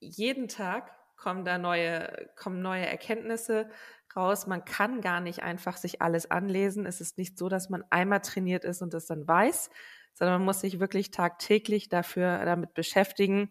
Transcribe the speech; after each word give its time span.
jeden 0.00 0.48
Tag 0.48 0.92
kommen 1.16 1.44
da 1.44 1.58
neue, 1.58 2.30
kommen 2.34 2.62
neue 2.62 2.86
Erkenntnisse 2.86 3.68
raus. 4.16 4.46
Man 4.46 4.64
kann 4.64 5.02
gar 5.02 5.20
nicht 5.20 5.42
einfach 5.42 5.76
sich 5.76 6.00
alles 6.00 6.30
anlesen. 6.30 6.86
Es 6.86 7.02
ist 7.02 7.18
nicht 7.18 7.36
so, 7.36 7.50
dass 7.50 7.68
man 7.68 7.84
einmal 7.90 8.20
trainiert 8.20 8.64
ist 8.64 8.80
und 8.80 8.94
das 8.94 9.06
dann 9.06 9.28
weiß, 9.28 9.68
sondern 10.14 10.38
man 10.38 10.46
muss 10.46 10.60
sich 10.60 10.80
wirklich 10.80 11.10
tagtäglich 11.10 11.90
dafür 11.90 12.44
damit 12.46 12.72
beschäftigen. 12.72 13.50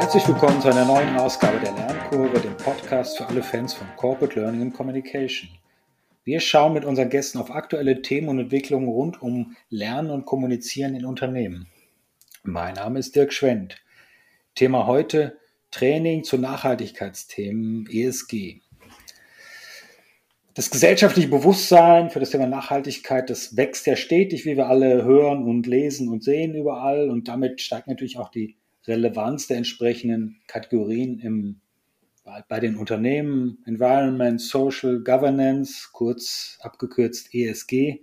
Herzlich 0.00 0.26
willkommen 0.26 0.60
zu 0.60 0.68
einer 0.68 0.84
neuen 0.86 1.16
Ausgabe 1.18 1.60
der 1.60 1.70
Lernkurve, 1.70 2.40
dem 2.40 2.56
Podcast 2.56 3.16
für 3.16 3.28
alle 3.28 3.44
Fans 3.44 3.74
von 3.74 3.86
Corporate 3.96 4.40
Learning 4.40 4.62
and 4.62 4.74
Communication. 4.74 5.48
Wir 6.22 6.40
schauen 6.40 6.74
mit 6.74 6.84
unseren 6.84 7.08
Gästen 7.08 7.38
auf 7.38 7.50
aktuelle 7.50 8.02
Themen 8.02 8.28
und 8.28 8.38
Entwicklungen 8.38 8.88
rund 8.88 9.22
um 9.22 9.56
Lernen 9.70 10.10
und 10.10 10.26
Kommunizieren 10.26 10.94
in 10.94 11.06
Unternehmen. 11.06 11.66
Mein 12.42 12.74
Name 12.74 12.98
ist 12.98 13.16
Dirk 13.16 13.32
Schwendt. 13.32 13.76
Thema 14.54 14.86
heute 14.86 15.38
Training 15.70 16.22
zu 16.22 16.36
Nachhaltigkeitsthemen 16.36 17.88
ESG. 17.90 18.60
Das 20.52 20.70
gesellschaftliche 20.70 21.28
Bewusstsein 21.28 22.10
für 22.10 22.20
das 22.20 22.30
Thema 22.30 22.46
Nachhaltigkeit, 22.46 23.30
das 23.30 23.56
wächst 23.56 23.86
ja 23.86 23.96
stetig, 23.96 24.44
wie 24.44 24.58
wir 24.58 24.66
alle 24.66 25.04
hören 25.04 25.44
und 25.44 25.66
lesen 25.66 26.10
und 26.10 26.22
sehen 26.22 26.54
überall. 26.54 27.08
Und 27.08 27.28
damit 27.28 27.62
steigt 27.62 27.86
natürlich 27.86 28.18
auch 28.18 28.28
die 28.28 28.56
Relevanz 28.86 29.46
der 29.46 29.56
entsprechenden 29.56 30.42
Kategorien 30.48 31.18
im, 31.18 31.60
bei 32.48 32.60
den 32.60 32.76
Unternehmen, 32.76 33.58
Environment, 33.66 34.40
Social, 34.40 35.00
Governance, 35.00 35.88
kurz 35.92 36.58
abgekürzt 36.60 37.34
ESG. 37.34 38.00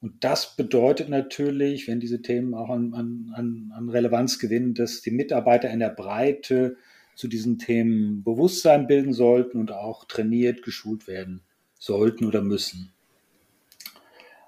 Und 0.00 0.24
das 0.24 0.56
bedeutet 0.56 1.08
natürlich, 1.08 1.86
wenn 1.88 2.00
diese 2.00 2.22
Themen 2.22 2.54
auch 2.54 2.70
an, 2.70 2.92
an, 2.94 3.72
an 3.74 3.88
Relevanz 3.88 4.38
gewinnen, 4.38 4.74
dass 4.74 5.00
die 5.02 5.12
Mitarbeiter 5.12 5.70
in 5.70 5.78
der 5.78 5.90
Breite 5.90 6.76
zu 7.14 7.28
diesen 7.28 7.58
Themen 7.58 8.24
Bewusstsein 8.24 8.86
bilden 8.86 9.12
sollten 9.12 9.58
und 9.58 9.70
auch 9.70 10.04
trainiert, 10.06 10.62
geschult 10.62 11.06
werden 11.06 11.42
sollten 11.78 12.26
oder 12.26 12.42
müssen. 12.42 12.92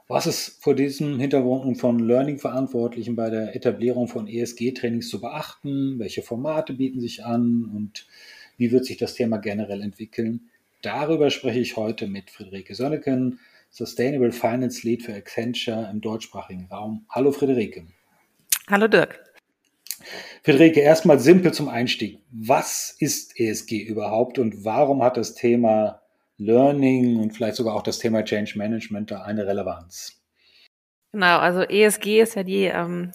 Was 0.07 0.27
ist 0.27 0.63
vor 0.63 0.75
diesem 0.75 1.19
Hintergrund 1.19 1.79
von 1.79 1.99
Learning-Verantwortlichen 1.99 3.17
bei 3.17 3.31
der 3.31 3.57
Etablierung 3.57 4.07
von 4.07 4.29
ESG-Trainings 4.29 5.09
zu 5.09 5.21
beachten? 5.21 5.99
Welche 5.99 6.23
Formate 6.23 6.75
bieten 6.75 7.01
sich 7.01 7.25
an 7.25 7.65
und 7.65 8.07
wie 8.57 8.73
wird 8.73 8.85
sich 8.85 8.97
das 8.97 9.15
Thema 9.15 9.39
generell 9.39 9.83
entwickeln? 9.83 10.51
Darüber 10.83 11.31
spreche 11.31 11.61
ich 11.61 11.77
heute 11.77 12.07
mit 12.07 12.31
Friederike 12.31 12.75
Sönneken, 12.75 13.41
Sustainable 13.71 14.33
Finance 14.33 14.87
Lead 14.87 15.03
für 15.03 15.15
Accenture 15.15 15.89
im 15.91 16.01
deutschsprachigen 16.01 16.67
Raum. 16.71 17.07
Hallo 17.09 17.33
Friederike. 17.33 17.87
Hallo 18.71 18.87
Dirk. 18.87 19.25
Friederike, 20.43 20.81
erstmal 20.81 21.19
simpel 21.19 21.53
zum 21.53 21.69
Einstieg. 21.69 22.21
Was 22.31 22.95
ist 22.99 23.39
ESG 23.41 23.83
überhaupt 23.83 24.39
und 24.39 24.65
warum 24.65 25.03
hat 25.03 25.17
das 25.17 25.35
Thema 25.35 26.03
Learning 26.37 27.17
und 27.19 27.33
vielleicht 27.33 27.57
sogar 27.57 27.75
auch 27.75 27.83
das 27.83 27.99
Thema 27.99 28.25
Change 28.25 28.59
Management 28.59 29.11
da 29.11 29.23
eine 29.23 29.47
Relevanz? 29.47 30.21
Genau, 31.13 31.39
also 31.39 31.63
ESG 31.63 32.21
ist 32.21 32.35
ja 32.35 32.43
die 32.43 32.65
ähm, 32.65 33.13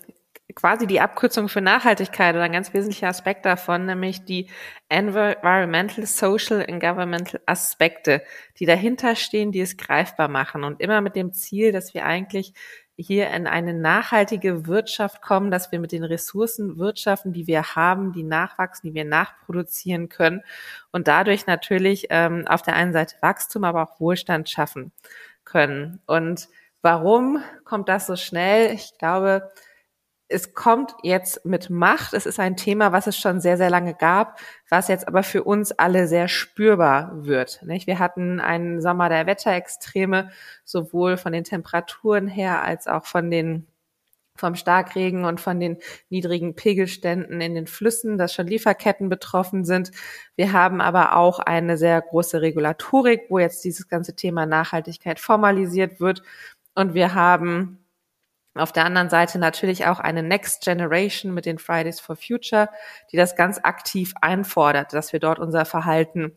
quasi 0.56 0.88
die 0.88 1.00
Abkürzung 1.00 1.48
für 1.50 1.62
Nachhaltigkeit 1.62 2.36
oder 2.36 2.44
ein 2.44 2.52
ganz 2.52 2.74
wesentlicher 2.74 3.08
Aspekt 3.08 3.46
davon, 3.46 3.86
nämlich 3.86 4.26
die 4.26 4.50
Environmental, 4.90 6.06
Social 6.06 6.66
and 6.68 6.82
Governmental 6.82 7.40
Aspekte, 7.46 8.24
die 8.58 8.66
dahinter 8.66 9.16
stehen, 9.16 9.52
die 9.52 9.62
es 9.62 9.78
greifbar 9.78 10.28
machen 10.28 10.64
und 10.64 10.82
immer 10.82 11.02
mit 11.02 11.16
dem 11.16 11.34
Ziel, 11.34 11.72
dass 11.72 11.94
wir 11.94 12.06
eigentlich 12.06 12.54
hier 13.02 13.30
in 13.30 13.48
eine 13.48 13.74
nachhaltige 13.74 14.68
Wirtschaft 14.68 15.22
kommen, 15.22 15.52
dass 15.52 15.72
wir 15.72 15.80
mit 15.80 15.94
den 15.94 16.04
Ressourcen 16.04 16.78
wirtschaften, 16.78 17.32
die 17.32 17.48
wir 17.48 17.76
haben, 17.76 18.12
die 18.12 18.24
nachwachsen, 18.24 18.90
die 18.90 18.94
wir 18.94 19.06
nachproduzieren 19.06 20.10
können 20.10 20.42
und 20.92 21.08
dadurch 21.08 21.48
natürlich 21.48 22.08
ähm, 22.10 22.46
auf 22.48 22.62
der 22.62 22.76
einen 22.76 22.92
Seite 22.92 23.16
Wachstum, 23.22 23.64
aber 23.64 23.84
auch 23.84 24.00
Wohlstand 24.02 24.50
schaffen 24.50 24.92
können. 25.46 26.02
Und 26.08 26.50
warum 26.82 27.42
kommt 27.64 27.88
das 27.88 28.06
so 28.08 28.18
schnell? 28.18 28.74
Ich 28.74 28.98
glaube, 28.98 29.50
es 30.30 30.54
kommt 30.54 30.94
jetzt 31.02 31.44
mit 31.44 31.72
Macht. 31.72 32.14
Es 32.14 32.28
ist 32.28 32.40
ein 32.40 32.56
Thema, 32.56 32.92
was 32.92 33.08
es 33.08 33.18
schon 33.18 33.42
sehr, 33.42 33.58
sehr 33.58 33.72
lange 33.72 33.96
gab, 33.96 34.40
was 34.70 34.88
jetzt 34.88 35.08
aber 35.08 35.24
für 35.24 35.44
uns 35.44 35.72
alle 35.72 36.08
sehr 36.08 36.28
spürbar 36.28 37.26
wird. 37.26 37.60
Wir 37.66 37.98
hatten 37.98 38.40
einen 38.40 38.80
Sommer 38.80 39.10
der 39.10 39.26
Wetterextreme, 39.26 40.30
sowohl 40.64 41.18
von 41.18 41.34
den 41.34 41.44
Temperaturen 41.44 42.28
her 42.28 42.64
als 42.64 42.88
auch 42.88 43.06
von 43.06 43.32
den 43.32 43.68
vom 44.36 44.56
Starkregen 44.56 45.26
und 45.26 45.42
von 45.42 45.60
den 45.60 45.78
niedrigen 46.10 46.56
Pegelständen 46.56 47.42
in 47.42 47.56
den 47.56 47.68
Flüssen, 47.68 48.18
dass 48.18 48.34
schon 48.34 48.48
Lieferketten 48.48 49.10
betroffen 49.10 49.66
sind. 49.66 49.92
Wir 50.38 50.54
haben 50.54 50.80
aber 50.80 51.18
auch 51.18 51.40
eine 51.40 51.78
sehr 51.78 52.02
große 52.02 52.42
Regulatorik, 52.42 53.24
wo 53.30 53.40
jetzt 53.40 53.66
dieses 53.66 53.90
ganze 53.90 54.16
Thema 54.16 54.46
Nachhaltigkeit 54.46 55.20
formalisiert 55.20 56.00
wird. 56.00 56.24
Und 56.74 56.94
wir 56.94 57.14
haben 57.16 57.80
auf 58.56 58.72
der 58.72 58.86
anderen 58.86 59.10
Seite 59.10 59.40
natürlich 59.40 59.86
auch 59.86 60.00
eine 60.00 60.24
Next 60.24 60.64
Generation 60.64 61.34
mit 61.34 61.46
den 61.46 61.60
Fridays 61.60 62.00
for 62.00 62.16
Future, 62.16 62.70
die 63.12 63.18
das 63.18 63.36
ganz 63.36 63.60
aktiv 63.62 64.14
einfordert, 64.22 64.94
dass 64.94 65.14
wir 65.14 65.20
dort 65.20 65.40
unser 65.40 65.66
Verhalten 65.66 66.34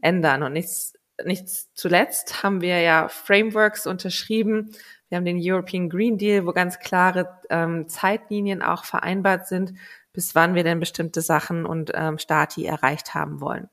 ändern. 0.00 0.42
Und 0.42 0.52
nichts, 0.52 0.94
nichts 1.24 1.72
zuletzt 1.74 2.42
haben 2.42 2.60
wir 2.60 2.80
ja 2.80 3.08
Frameworks 3.08 3.86
unterschrieben. 3.86 4.70
Wir 5.08 5.16
haben 5.16 5.24
den 5.24 5.40
European 5.40 5.88
Green 5.88 6.18
Deal, 6.18 6.46
wo 6.46 6.52
ganz 6.52 6.78
klare 6.78 7.40
ähm, 7.50 7.88
Zeitlinien 7.88 8.62
auch 8.62 8.84
vereinbart 8.84 9.46
sind, 9.48 9.74
bis 10.12 10.34
wann 10.34 10.54
wir 10.54 10.64
denn 10.64 10.80
bestimmte 10.80 11.20
Sachen 11.20 11.66
und 11.66 11.92
ähm, 11.94 12.18
Stati 12.18 12.64
erreicht 12.64 13.14
haben 13.14 13.40
wollen. 13.40 13.68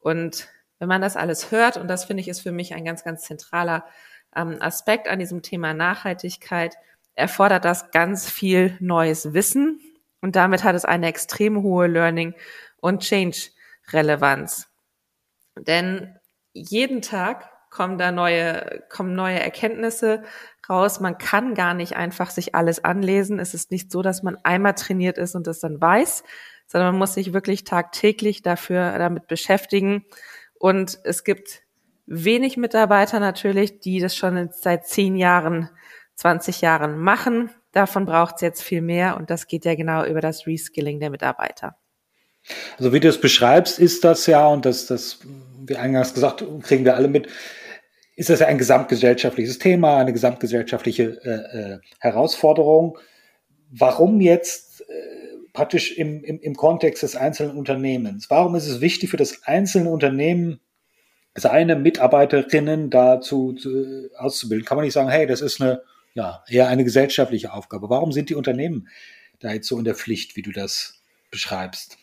Und 0.00 0.48
wenn 0.78 0.88
man 0.88 1.02
das 1.02 1.16
alles 1.16 1.50
hört, 1.50 1.76
und 1.76 1.88
das 1.88 2.06
finde 2.06 2.22
ich 2.22 2.28
ist 2.28 2.40
für 2.40 2.52
mich 2.52 2.74
ein 2.74 2.84
ganz, 2.84 3.04
ganz 3.04 3.22
zentraler 3.22 3.84
ähm, 4.34 4.56
Aspekt 4.60 5.08
an 5.08 5.18
diesem 5.18 5.42
Thema 5.42 5.74
Nachhaltigkeit, 5.74 6.76
erfordert 7.14 7.64
das 7.64 7.90
ganz 7.90 8.28
viel 8.28 8.76
neues 8.80 9.32
Wissen 9.34 9.80
und 10.20 10.36
damit 10.36 10.64
hat 10.64 10.74
es 10.74 10.84
eine 10.84 11.08
extrem 11.08 11.62
hohe 11.62 11.86
Learning- 11.86 12.34
und 12.76 13.02
Change-Relevanz. 13.02 14.68
Denn 15.56 16.16
jeden 16.52 17.02
Tag 17.02 17.50
kommen 17.70 17.98
da 17.98 18.10
neue, 18.10 18.82
kommen 18.88 19.14
neue 19.14 19.38
Erkenntnisse 19.38 20.24
raus. 20.68 21.00
Man 21.00 21.18
kann 21.18 21.54
gar 21.54 21.74
nicht 21.74 21.96
einfach 21.96 22.30
sich 22.30 22.54
alles 22.54 22.84
anlesen. 22.84 23.38
Es 23.38 23.54
ist 23.54 23.70
nicht 23.70 23.90
so, 23.90 24.02
dass 24.02 24.22
man 24.22 24.36
einmal 24.42 24.74
trainiert 24.74 25.18
ist 25.18 25.34
und 25.34 25.46
das 25.46 25.60
dann 25.60 25.80
weiß, 25.80 26.24
sondern 26.66 26.92
man 26.92 26.98
muss 26.98 27.14
sich 27.14 27.32
wirklich 27.32 27.64
tagtäglich 27.64 28.42
dafür 28.42 28.98
damit 28.98 29.28
beschäftigen. 29.28 30.04
Und 30.58 30.98
es 31.04 31.24
gibt 31.24 31.62
wenig 32.06 32.56
Mitarbeiter 32.56 33.20
natürlich, 33.20 33.80
die 33.80 34.00
das 34.00 34.16
schon 34.16 34.50
seit 34.52 34.86
zehn 34.86 35.16
Jahren 35.16 35.70
20 36.20 36.60
Jahren 36.60 36.98
machen. 36.98 37.50
Davon 37.72 38.04
braucht 38.04 38.36
es 38.36 38.40
jetzt 38.42 38.62
viel 38.62 38.82
mehr 38.82 39.16
und 39.16 39.30
das 39.30 39.46
geht 39.46 39.64
ja 39.64 39.74
genau 39.74 40.04
über 40.04 40.20
das 40.20 40.46
Reskilling 40.46 41.00
der 41.00 41.10
Mitarbeiter. 41.10 41.76
Also 42.78 42.92
wie 42.92 43.00
du 43.00 43.08
es 43.08 43.20
beschreibst, 43.20 43.78
ist 43.78 44.04
das 44.04 44.26
ja, 44.26 44.46
und 44.46 44.64
das, 44.64 44.86
das, 44.86 45.20
wie 45.66 45.76
eingangs 45.76 46.14
gesagt, 46.14 46.44
kriegen 46.62 46.84
wir 46.84 46.96
alle 46.96 47.08
mit, 47.08 47.28
ist 48.16 48.28
das 48.28 48.40
ja 48.40 48.48
ein 48.48 48.58
gesamtgesellschaftliches 48.58 49.58
Thema, 49.58 49.96
eine 49.96 50.12
gesamtgesellschaftliche 50.12 51.18
äh, 51.24 51.58
äh, 51.58 51.78
Herausforderung. 52.00 52.98
Warum 53.70 54.20
jetzt 54.20 54.82
äh, 54.82 55.48
praktisch 55.54 55.96
im, 55.96 56.22
im, 56.24 56.38
im 56.40 56.54
Kontext 56.54 57.02
des 57.02 57.16
einzelnen 57.16 57.56
Unternehmens? 57.56 58.28
Warum 58.28 58.54
ist 58.56 58.66
es 58.66 58.82
wichtig 58.82 59.08
für 59.08 59.16
das 59.16 59.44
einzelne 59.44 59.90
Unternehmen, 59.90 60.60
seine 61.34 61.76
Mitarbeiterinnen 61.76 62.90
dazu 62.90 63.54
zu, 63.54 64.10
auszubilden? 64.18 64.66
Kann 64.66 64.76
man 64.76 64.84
nicht 64.84 64.94
sagen, 64.94 65.08
hey, 65.08 65.26
das 65.26 65.40
ist 65.40 65.62
eine 65.62 65.82
ja, 66.14 66.44
eher 66.48 66.68
eine 66.68 66.84
gesellschaftliche 66.84 67.52
Aufgabe. 67.52 67.90
Warum 67.90 68.12
sind 68.12 68.30
die 68.30 68.34
Unternehmen 68.34 68.88
da 69.38 69.52
jetzt 69.52 69.68
so 69.68 69.78
in 69.78 69.84
der 69.84 69.94
Pflicht, 69.94 70.36
wie 70.36 70.42
du 70.42 70.52
das 70.52 71.02
beschreibst? 71.30 71.98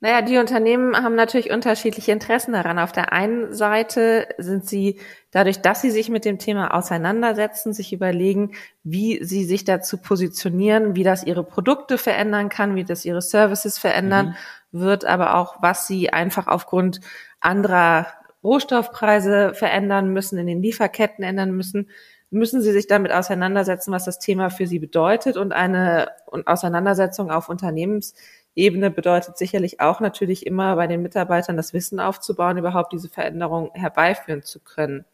Naja, 0.00 0.20
die 0.20 0.36
Unternehmen 0.36 0.94
haben 0.94 1.14
natürlich 1.14 1.50
unterschiedliche 1.50 2.12
Interessen 2.12 2.52
daran. 2.52 2.78
Auf 2.78 2.92
der 2.92 3.14
einen 3.14 3.54
Seite 3.54 4.28
sind 4.36 4.68
sie 4.68 5.00
dadurch, 5.30 5.62
dass 5.62 5.80
sie 5.80 5.90
sich 5.90 6.10
mit 6.10 6.26
dem 6.26 6.38
Thema 6.38 6.74
auseinandersetzen, 6.74 7.72
sich 7.72 7.94
überlegen, 7.94 8.52
wie 8.84 9.24
sie 9.24 9.44
sich 9.44 9.64
dazu 9.64 9.96
positionieren, 9.96 10.96
wie 10.96 11.02
das 11.02 11.24
ihre 11.24 11.42
Produkte 11.42 11.96
verändern 11.96 12.50
kann, 12.50 12.76
wie 12.76 12.84
das 12.84 13.06
ihre 13.06 13.22
Services 13.22 13.78
verändern 13.78 14.36
mhm. 14.70 14.80
wird, 14.80 15.06
aber 15.06 15.34
auch, 15.36 15.62
was 15.62 15.86
sie 15.86 16.10
einfach 16.10 16.46
aufgrund 16.46 17.00
anderer 17.40 18.06
Rohstoffpreise 18.44 19.54
verändern 19.54 20.12
müssen, 20.12 20.38
in 20.38 20.46
den 20.46 20.62
Lieferketten 20.62 21.24
ändern 21.24 21.52
müssen 21.52 21.88
müssen 22.36 22.62
Sie 22.62 22.72
sich 22.72 22.86
damit 22.86 23.12
auseinandersetzen, 23.12 23.92
was 23.92 24.04
das 24.04 24.18
Thema 24.18 24.50
für 24.50 24.66
Sie 24.66 24.78
bedeutet. 24.78 25.36
Und 25.36 25.52
eine 25.52 26.08
Auseinandersetzung 26.44 27.30
auf 27.30 27.48
Unternehmensebene 27.48 28.90
bedeutet 28.90 29.36
sicherlich 29.38 29.80
auch 29.80 30.00
natürlich 30.00 30.46
immer 30.46 30.76
bei 30.76 30.86
den 30.86 31.02
Mitarbeitern 31.02 31.56
das 31.56 31.72
Wissen 31.72 32.00
aufzubauen, 32.00 32.58
überhaupt 32.58 32.92
diese 32.92 33.08
Veränderung 33.08 33.70
herbeiführen 33.74 34.42
zu 34.42 34.60
können. 34.60 35.04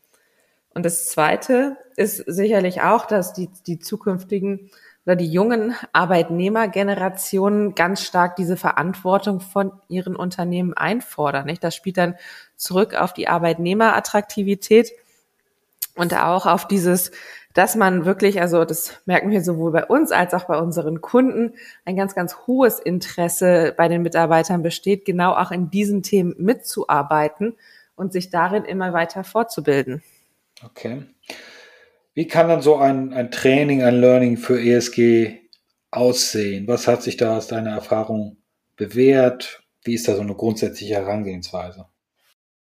Und 0.74 0.86
das 0.86 1.06
Zweite 1.06 1.76
ist 1.96 2.16
sicherlich 2.26 2.80
auch, 2.82 3.06
dass 3.06 3.32
die, 3.32 3.50
die 3.66 3.78
zukünftigen 3.78 4.70
oder 5.04 5.16
die 5.16 5.30
jungen 5.30 5.74
Arbeitnehmergenerationen 5.92 7.74
ganz 7.74 8.02
stark 8.02 8.36
diese 8.36 8.56
Verantwortung 8.56 9.40
von 9.40 9.72
ihren 9.88 10.16
Unternehmen 10.16 10.74
einfordern. 10.74 11.46
Nicht? 11.46 11.62
Das 11.64 11.74
spielt 11.74 11.98
dann 11.98 12.14
zurück 12.56 12.94
auf 12.94 13.12
die 13.12 13.28
Arbeitnehmerattraktivität 13.28 14.92
und 15.94 16.15
auch 16.15 16.47
auf 16.47 16.67
dieses, 16.67 17.11
dass 17.55 17.77
man 17.77 18.05
wirklich, 18.05 18.41
also 18.41 18.65
das 18.65 19.00
merken 19.05 19.31
wir 19.31 19.43
sowohl 19.43 19.73
bei 19.73 19.85
uns 19.85 20.11
als 20.11 20.33
auch 20.35 20.44
bei 20.44 20.59
unseren 20.59 21.00
Kunden, 21.00 21.55
ein 21.85 21.97
ganz, 21.97 22.15
ganz 22.15 22.37
hohes 22.47 22.79
Interesse 22.79 23.75
bei 23.77 23.89
den 23.89 24.03
Mitarbeitern 24.03 24.62
besteht, 24.62 25.05
genau 25.05 25.35
auch 25.35 25.50
in 25.50 25.71
diesen 25.71 26.03
Themen 26.03 26.35
mitzuarbeiten 26.39 27.55
und 27.94 28.12
sich 28.12 28.31
darin 28.31 28.65
immer 28.65 28.93
weiter 28.93 29.25
fortzubilden. 29.25 30.03
Okay. 30.65 31.03
Wie 32.15 32.27
kann 32.27 32.49
dann 32.49 32.62
so 32.62 32.77
ein, 32.77 33.12
ein 33.12 33.31
Training, 33.31 33.83
ein 33.83 34.00
Learning 34.00 34.37
für 34.37 34.61
ESG 34.61 35.41
aussehen? 35.91 36.67
Was 36.69 36.87
hat 36.87 37.03
sich 37.03 37.17
da 37.17 37.37
aus 37.37 37.49
deiner 37.49 37.71
Erfahrung 37.71 38.37
bewährt? 38.77 39.62
Wie 39.85 39.94
ist 39.94 40.09
da 40.09 40.15
so 40.15 40.23
eine 40.23 40.35
grundsätzliche 40.35 40.94
Herangehensweise? 40.94 41.87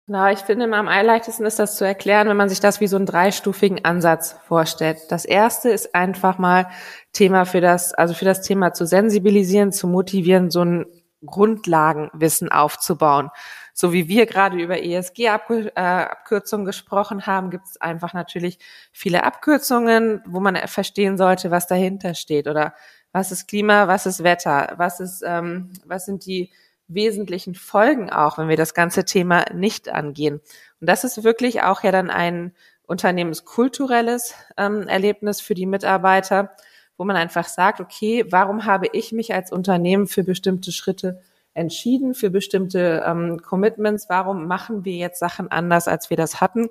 Na, 0.07 0.31
ich 0.33 0.41
finde, 0.41 0.67
am 0.77 0.87
allerleichtesten 0.87 1.47
ist 1.47 1.59
das 1.59 1.77
zu 1.77 1.85
erklären, 1.87 2.29
wenn 2.29 2.37
man 2.37 2.51
sich 2.51 2.61
das 2.61 2.79
wie 2.79 2.89
so 2.89 2.97
einen 2.97 3.07
dreistufigen 3.07 3.87
Ansatz 3.87 4.37
vorstellt. 4.47 4.99
Das 5.09 5.25
erste 5.25 5.71
ist 5.71 5.95
einfach 5.95 6.37
mal 6.37 6.69
Thema 7.15 7.47
für 7.47 7.63
das, 7.63 7.95
also 7.95 8.13
für 8.13 8.27
das 8.27 8.43
Thema 8.43 8.75
zu 8.75 8.87
sensibilisieren, 8.87 9.73
zu 9.73 9.87
motivieren, 9.87 10.51
so 10.51 10.63
ein 10.63 10.85
Grundlagenwissen 11.25 12.51
aufzubauen. 12.53 13.31
So 13.73 13.95
wie 13.95 14.07
wir 14.07 14.27
gerade 14.27 14.59
über 14.59 14.83
ESG-Abkürzungen 14.83 16.67
gesprochen 16.67 17.27
haben, 17.27 17.49
gibt 17.49 17.65
es 17.67 17.81
einfach 17.81 18.13
natürlich 18.13 18.59
viele 18.93 19.25
Abkürzungen, 19.25 20.23
wo 20.27 20.39
man 20.39 20.55
verstehen 20.69 21.17
sollte, 21.17 21.51
was 21.51 21.67
dahinter 21.67 22.13
steht 22.13 22.47
oder 22.47 22.75
was 23.13 23.33
ist 23.33 23.49
Klima, 23.49 23.89
was 23.89 24.05
ist 24.05 24.23
Wetter, 24.23 24.75
was 24.77 25.01
ist, 25.01 25.23
ähm, 25.27 25.71
was 25.87 26.05
sind 26.05 26.27
die 26.27 26.53
wesentlichen 26.89 27.55
Folgen 27.55 28.11
auch, 28.11 28.39
wenn 28.39 28.49
wir 28.49 28.57
das 28.57 28.75
ganze 28.75 29.05
Thema 29.05 29.45
nicht 29.55 29.89
angehen. 29.89 30.41
Und 30.81 30.89
das 30.89 31.05
ist 31.05 31.25
wirklich 31.25 31.63
auch 31.63 31.83
ja 31.83 31.93
dann 31.93 32.11
ein 32.11 32.55
unternehmenskulturelles 32.87 34.35
ähm, 34.57 34.87
Erlebnis 34.89 35.41
für 35.41 35.55
die 35.55 35.67
Mitarbeiter, 35.67 36.51
wo 36.97 37.05
man 37.05 37.17
einfach 37.17 37.49
sagt, 37.49 37.81
okay, 37.81 38.25
warum 38.31 38.67
habe 38.67 38.87
ich 38.93 39.13
mich 39.13 39.35
als 39.35 39.51
Unternehmen 39.51 40.07
für 40.07 40.23
bestimmte 40.23 40.73
Schritte 40.73 41.21
entschieden, 41.55 42.15
für 42.15 42.31
bestimmte 42.31 43.03
ähm, 43.07 43.41
Commitments? 43.41 44.07
Warum 44.09 44.47
machen 44.47 44.85
wir 44.85 44.95
jetzt 44.95 45.19
Sachen 45.19 45.51
anders, 45.51 45.89
als 45.89 46.11
wir 46.11 46.17
das 46.17 46.41
hatten? 46.41 46.69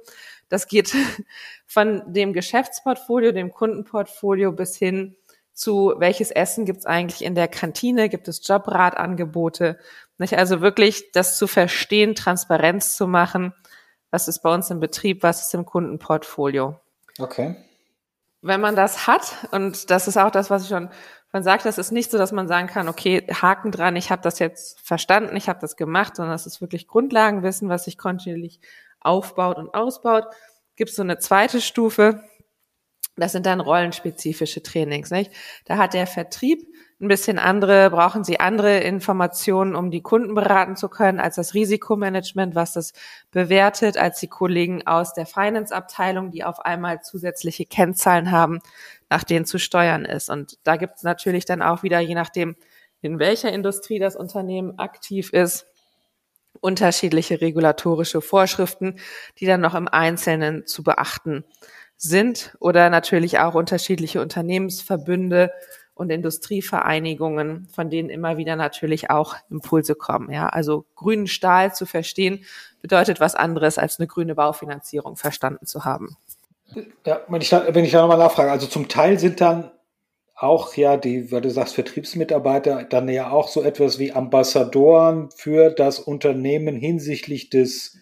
Das 0.49 0.67
geht 0.67 0.93
von 1.65 2.03
dem 2.13 2.33
Geschäftsportfolio, 2.33 3.31
dem 3.31 3.51
Kundenportfolio 3.51 4.51
bis 4.51 4.75
hin 4.75 5.15
zu 5.53 5.93
welches 5.97 6.31
Essen 6.31 6.65
gibt's 6.65 6.85
eigentlich 6.85 7.23
in 7.23 7.35
der 7.35 7.47
Kantine, 7.47 8.09
gibt 8.09 8.27
es 8.27 8.47
Jobratangebote. 8.47 9.77
Nicht? 10.17 10.37
Also 10.37 10.61
wirklich 10.61 11.11
das 11.11 11.37
zu 11.37 11.47
verstehen, 11.47 12.15
Transparenz 12.15 12.95
zu 12.95 13.07
machen, 13.07 13.53
was 14.11 14.27
ist 14.27 14.39
bei 14.39 14.53
uns 14.53 14.69
im 14.69 14.79
Betrieb, 14.79 15.23
was 15.23 15.47
ist 15.47 15.53
im 15.53 15.65
Kundenportfolio. 15.65 16.79
Okay. 17.19 17.55
Wenn 18.41 18.61
man 18.61 18.75
das 18.75 19.07
hat, 19.07 19.47
und 19.51 19.89
das 19.89 20.07
ist 20.07 20.17
auch 20.17 20.31
das, 20.31 20.49
was 20.49 20.63
ich 20.63 20.69
schon 20.69 20.89
man 21.33 21.43
sagt, 21.43 21.65
das 21.65 21.79
ist 21.79 21.91
nicht 21.91 22.11
so, 22.11 22.19
dass 22.19 22.31
man 22.31 22.47
sagen 22.47 22.67
kann, 22.67 22.87
okay, 22.87 23.25
Haken 23.41 23.71
dran, 23.71 23.95
ich 23.95 24.11
habe 24.11 24.21
das 24.21 24.37
jetzt 24.37 24.79
verstanden, 24.79 25.35
ich 25.35 25.49
habe 25.49 25.59
das 25.59 25.75
gemacht, 25.75 26.15
sondern 26.15 26.35
es 26.35 26.45
ist 26.45 26.61
wirklich 26.61 26.87
Grundlagenwissen, 26.87 27.69
was 27.69 27.85
sich 27.85 27.97
kontinuierlich 27.97 28.59
aufbaut 29.01 29.57
und 29.57 29.73
ausbaut. 29.73 30.25
Gibt 30.75 30.91
es 30.91 30.95
so 30.95 31.01
eine 31.01 31.17
zweite 31.17 31.59
Stufe, 31.59 32.23
das 33.15 33.31
sind 33.31 33.45
dann 33.45 33.59
rollenspezifische 33.59 34.63
Trainings. 34.63 35.11
Nicht? 35.11 35.31
Da 35.65 35.77
hat 35.77 35.93
der 35.93 36.07
Vertrieb 36.07 36.67
ein 36.99 37.07
bisschen 37.07 37.37
andere, 37.37 37.89
brauchen 37.89 38.23
sie 38.23 38.39
andere 38.39 38.79
Informationen, 38.79 39.75
um 39.75 39.91
die 39.91 40.01
Kunden 40.01 40.33
beraten 40.33 40.75
zu 40.75 40.89
können, 40.89 41.19
als 41.19 41.35
das 41.35 41.53
Risikomanagement, 41.53 42.55
was 42.55 42.73
das 42.73 42.93
bewertet, 43.31 43.97
als 43.97 44.19
die 44.19 44.29
Kollegen 44.29 44.87
aus 44.87 45.13
der 45.13 45.25
Finance-Abteilung, 45.25 46.31
die 46.31 46.43
auf 46.43 46.59
einmal 46.59 47.01
zusätzliche 47.01 47.65
Kennzahlen 47.65 48.31
haben, 48.31 48.59
nach 49.09 49.23
denen 49.23 49.45
zu 49.45 49.59
steuern 49.59 50.05
ist. 50.05 50.29
Und 50.29 50.57
da 50.63 50.77
gibt 50.77 50.97
es 50.97 51.03
natürlich 51.03 51.45
dann 51.45 51.61
auch 51.61 51.83
wieder, 51.83 51.99
je 51.99 52.15
nachdem, 52.15 52.55
in 53.01 53.19
welcher 53.19 53.51
Industrie 53.51 53.99
das 53.99 54.15
Unternehmen 54.15 54.79
aktiv 54.79 55.33
ist, 55.33 55.67
unterschiedliche 56.61 57.41
regulatorische 57.41 58.21
Vorschriften, 58.21 58.95
die 59.39 59.45
dann 59.45 59.59
noch 59.59 59.75
im 59.75 59.89
Einzelnen 59.89 60.65
zu 60.65 60.83
beachten 60.83 61.43
sind 62.03 62.55
oder 62.59 62.89
natürlich 62.89 63.39
auch 63.39 63.55
unterschiedliche 63.55 64.21
Unternehmensverbünde 64.21 65.51
und 65.95 66.09
Industrievereinigungen, 66.09 67.67
von 67.73 67.89
denen 67.89 68.09
immer 68.09 68.35
wieder 68.37 68.55
natürlich 68.55 69.09
auch 69.09 69.35
Impulse 69.49 69.95
kommen. 69.95 70.31
Ja, 70.31 70.49
also 70.49 70.85
grünen 70.95 71.27
Stahl 71.27 71.73
zu 71.73 71.85
verstehen 71.85 72.43
bedeutet 72.81 73.21
was 73.21 73.35
anderes 73.35 73.77
als 73.77 73.99
eine 73.99 74.07
grüne 74.07 74.35
Baufinanzierung 74.35 75.15
verstanden 75.15 75.65
zu 75.65 75.85
haben. 75.85 76.17
Ja, 77.05 77.21
wenn 77.29 77.41
ich 77.41 77.49
da, 77.49 77.73
wenn 77.73 77.85
ich 77.85 77.91
da 77.91 78.01
nochmal 78.01 78.17
nachfrage, 78.17 78.51
also 78.51 78.67
zum 78.67 78.89
Teil 78.89 79.17
sind 79.17 79.39
dann 79.39 79.71
auch 80.35 80.75
ja 80.75 80.97
die, 80.97 81.31
weil 81.31 81.41
du 81.41 81.51
sagst, 81.51 81.75
Vertriebsmitarbeiter, 81.75 82.83
dann 82.83 83.07
ja 83.07 83.29
auch 83.29 83.47
so 83.47 83.61
etwas 83.61 83.97
wie 83.97 84.11
Ambassadoren 84.11 85.29
für 85.31 85.69
das 85.69 85.99
Unternehmen 85.99 86.75
hinsichtlich 86.75 87.49
des 87.49 87.97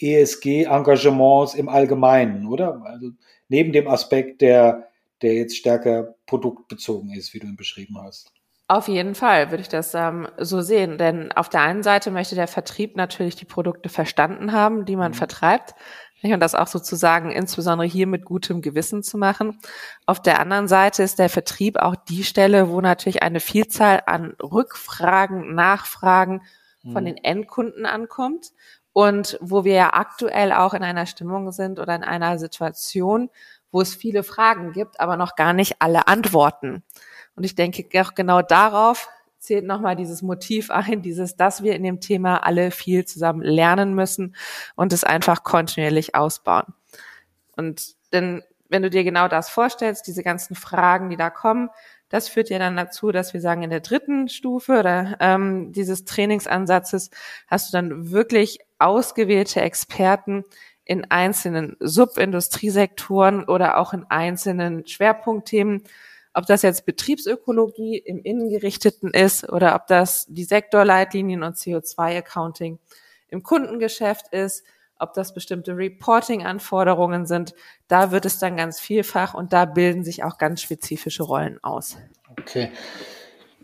ESG-Engagements 0.00 1.54
im 1.54 1.68
Allgemeinen, 1.68 2.46
oder? 2.46 2.82
Also 2.84 3.10
neben 3.48 3.72
dem 3.72 3.88
Aspekt, 3.88 4.40
der, 4.40 4.88
der 5.22 5.34
jetzt 5.34 5.56
stärker 5.56 6.14
produktbezogen 6.26 7.12
ist, 7.12 7.34
wie 7.34 7.38
du 7.38 7.46
ihn 7.46 7.56
beschrieben 7.56 7.96
hast. 8.02 8.32
Auf 8.68 8.86
jeden 8.86 9.16
Fall 9.16 9.50
würde 9.50 9.62
ich 9.62 9.68
das 9.68 9.94
ähm, 9.94 10.28
so 10.38 10.60
sehen, 10.60 10.96
denn 10.96 11.32
auf 11.32 11.48
der 11.48 11.62
einen 11.62 11.82
Seite 11.82 12.12
möchte 12.12 12.36
der 12.36 12.46
Vertrieb 12.46 12.96
natürlich 12.96 13.34
die 13.34 13.44
Produkte 13.44 13.88
verstanden 13.88 14.52
haben, 14.52 14.84
die 14.84 14.94
man 14.94 15.10
mhm. 15.10 15.16
vertreibt. 15.16 15.74
Und 16.22 16.38
das 16.38 16.54
auch 16.54 16.66
sozusagen 16.66 17.30
insbesondere 17.30 17.88
hier 17.88 18.06
mit 18.06 18.26
gutem 18.26 18.60
Gewissen 18.60 19.02
zu 19.02 19.16
machen. 19.18 19.58
Auf 20.06 20.20
der 20.20 20.38
anderen 20.38 20.68
Seite 20.68 21.02
ist 21.02 21.18
der 21.18 21.30
Vertrieb 21.30 21.78
auch 21.78 21.96
die 21.96 22.22
Stelle, 22.22 22.68
wo 22.68 22.80
natürlich 22.80 23.22
eine 23.22 23.40
Vielzahl 23.40 24.02
an 24.06 24.36
Rückfragen, 24.40 25.54
Nachfragen 25.54 26.42
von 26.82 27.02
mhm. 27.02 27.06
den 27.06 27.16
Endkunden 27.16 27.86
ankommt 27.86 28.52
und 29.00 29.38
wo 29.40 29.64
wir 29.64 29.74
ja 29.74 29.94
aktuell 29.94 30.52
auch 30.52 30.74
in 30.74 30.82
einer 30.82 31.06
Stimmung 31.06 31.52
sind 31.52 31.78
oder 31.78 31.94
in 31.94 32.04
einer 32.04 32.38
Situation, 32.38 33.30
wo 33.72 33.80
es 33.80 33.94
viele 33.94 34.22
Fragen 34.22 34.72
gibt, 34.72 35.00
aber 35.00 35.16
noch 35.16 35.36
gar 35.36 35.52
nicht 35.52 35.76
alle 35.78 36.06
Antworten. 36.06 36.82
Und 37.34 37.44
ich 37.44 37.54
denke 37.54 37.84
auch 38.02 38.14
genau 38.14 38.42
darauf 38.42 39.08
zählt 39.38 39.64
nochmal 39.64 39.96
dieses 39.96 40.20
Motiv 40.20 40.70
ein, 40.70 41.00
dieses, 41.00 41.34
dass 41.34 41.62
wir 41.62 41.74
in 41.74 41.82
dem 41.82 42.00
Thema 42.00 42.44
alle 42.44 42.70
viel 42.70 43.06
zusammen 43.06 43.40
lernen 43.40 43.94
müssen 43.94 44.36
und 44.76 44.92
es 44.92 45.02
einfach 45.02 45.44
kontinuierlich 45.44 46.14
ausbauen. 46.14 46.74
Und 47.56 47.94
denn 48.12 48.42
wenn 48.68 48.82
du 48.82 48.90
dir 48.90 49.02
genau 49.02 49.28
das 49.28 49.48
vorstellst, 49.48 50.06
diese 50.06 50.22
ganzen 50.22 50.54
Fragen, 50.54 51.08
die 51.08 51.16
da 51.16 51.30
kommen, 51.30 51.70
das 52.10 52.28
führt 52.28 52.50
ja 52.50 52.58
dann 52.58 52.76
dazu, 52.76 53.12
dass 53.12 53.32
wir 53.32 53.40
sagen, 53.40 53.62
in 53.62 53.70
der 53.70 53.80
dritten 53.80 54.28
Stufe 54.28 54.78
oder 54.80 55.16
ähm, 55.20 55.72
dieses 55.72 56.04
Trainingsansatzes 56.04 57.10
hast 57.46 57.68
du 57.68 57.76
dann 57.76 58.10
wirklich 58.10 58.58
ausgewählte 58.78 59.60
Experten 59.62 60.44
in 60.84 61.08
einzelnen 61.08 61.76
Subindustriesektoren 61.78 63.44
oder 63.44 63.78
auch 63.78 63.92
in 63.92 64.04
einzelnen 64.08 64.86
Schwerpunktthemen, 64.86 65.84
ob 66.34 66.46
das 66.46 66.62
jetzt 66.62 66.84
Betriebsökologie 66.84 67.98
im 67.98 68.22
Innengerichteten 68.22 69.10
ist 69.10 69.48
oder 69.48 69.76
ob 69.76 69.86
das 69.86 70.26
die 70.28 70.44
Sektorleitlinien 70.44 71.44
und 71.44 71.56
CO2-Accounting 71.56 72.78
im 73.28 73.42
Kundengeschäft 73.44 74.32
ist, 74.32 74.64
ob 75.00 75.14
das 75.14 75.34
bestimmte 75.34 75.76
Reporting-Anforderungen 75.76 77.26
sind, 77.26 77.54
da 77.88 78.10
wird 78.10 78.26
es 78.26 78.38
dann 78.38 78.56
ganz 78.56 78.80
vielfach 78.80 79.34
und 79.34 79.52
da 79.52 79.64
bilden 79.64 80.04
sich 80.04 80.24
auch 80.24 80.38
ganz 80.38 80.62
spezifische 80.62 81.22
Rollen 81.22 81.58
aus. 81.62 81.98
Okay. 82.38 82.70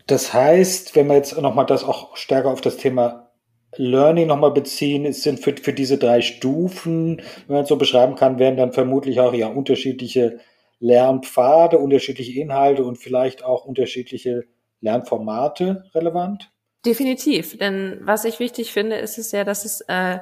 Das 0.07 0.33
heißt, 0.33 0.95
wenn 0.95 1.09
wir 1.09 1.17
jetzt 1.17 1.37
nochmal 1.41 1.67
das 1.67 1.85
auch 1.85 2.17
stärker 2.17 2.51
auf 2.51 2.61
das 2.61 2.77
Thema 2.77 3.31
Learning 3.77 4.27
nochmal 4.27 4.53
beziehen, 4.53 5.05
es 5.05 5.23
sind 5.23 5.41
für, 5.41 5.55
für 5.57 5.73
diese 5.73 5.99
drei 5.99 6.21
Stufen, 6.21 7.19
wenn 7.47 7.55
man 7.55 7.63
es 7.65 7.69
so 7.69 7.77
beschreiben 7.77 8.15
kann, 8.15 8.39
werden 8.39 8.57
dann 8.57 8.73
vermutlich 8.73 9.21
auch 9.21 9.35
ja 9.35 9.49
unterschiedliche 9.49 10.39
Lernpfade, 10.79 11.79
unterschiedliche 11.79 12.41
Inhalte 12.41 12.85
und 12.85 12.97
vielleicht 12.97 13.45
auch 13.45 13.65
unterschiedliche 13.65 14.45
Lernformate 14.81 15.85
relevant? 15.95 16.51
Definitiv, 16.85 17.59
denn 17.59 17.99
was 18.03 18.25
ich 18.25 18.39
wichtig 18.39 18.73
finde, 18.73 18.97
ist 18.97 19.19
es 19.19 19.33
ja, 19.33 19.43
dass 19.43 19.65
es 19.65 19.81
äh, 19.89 20.19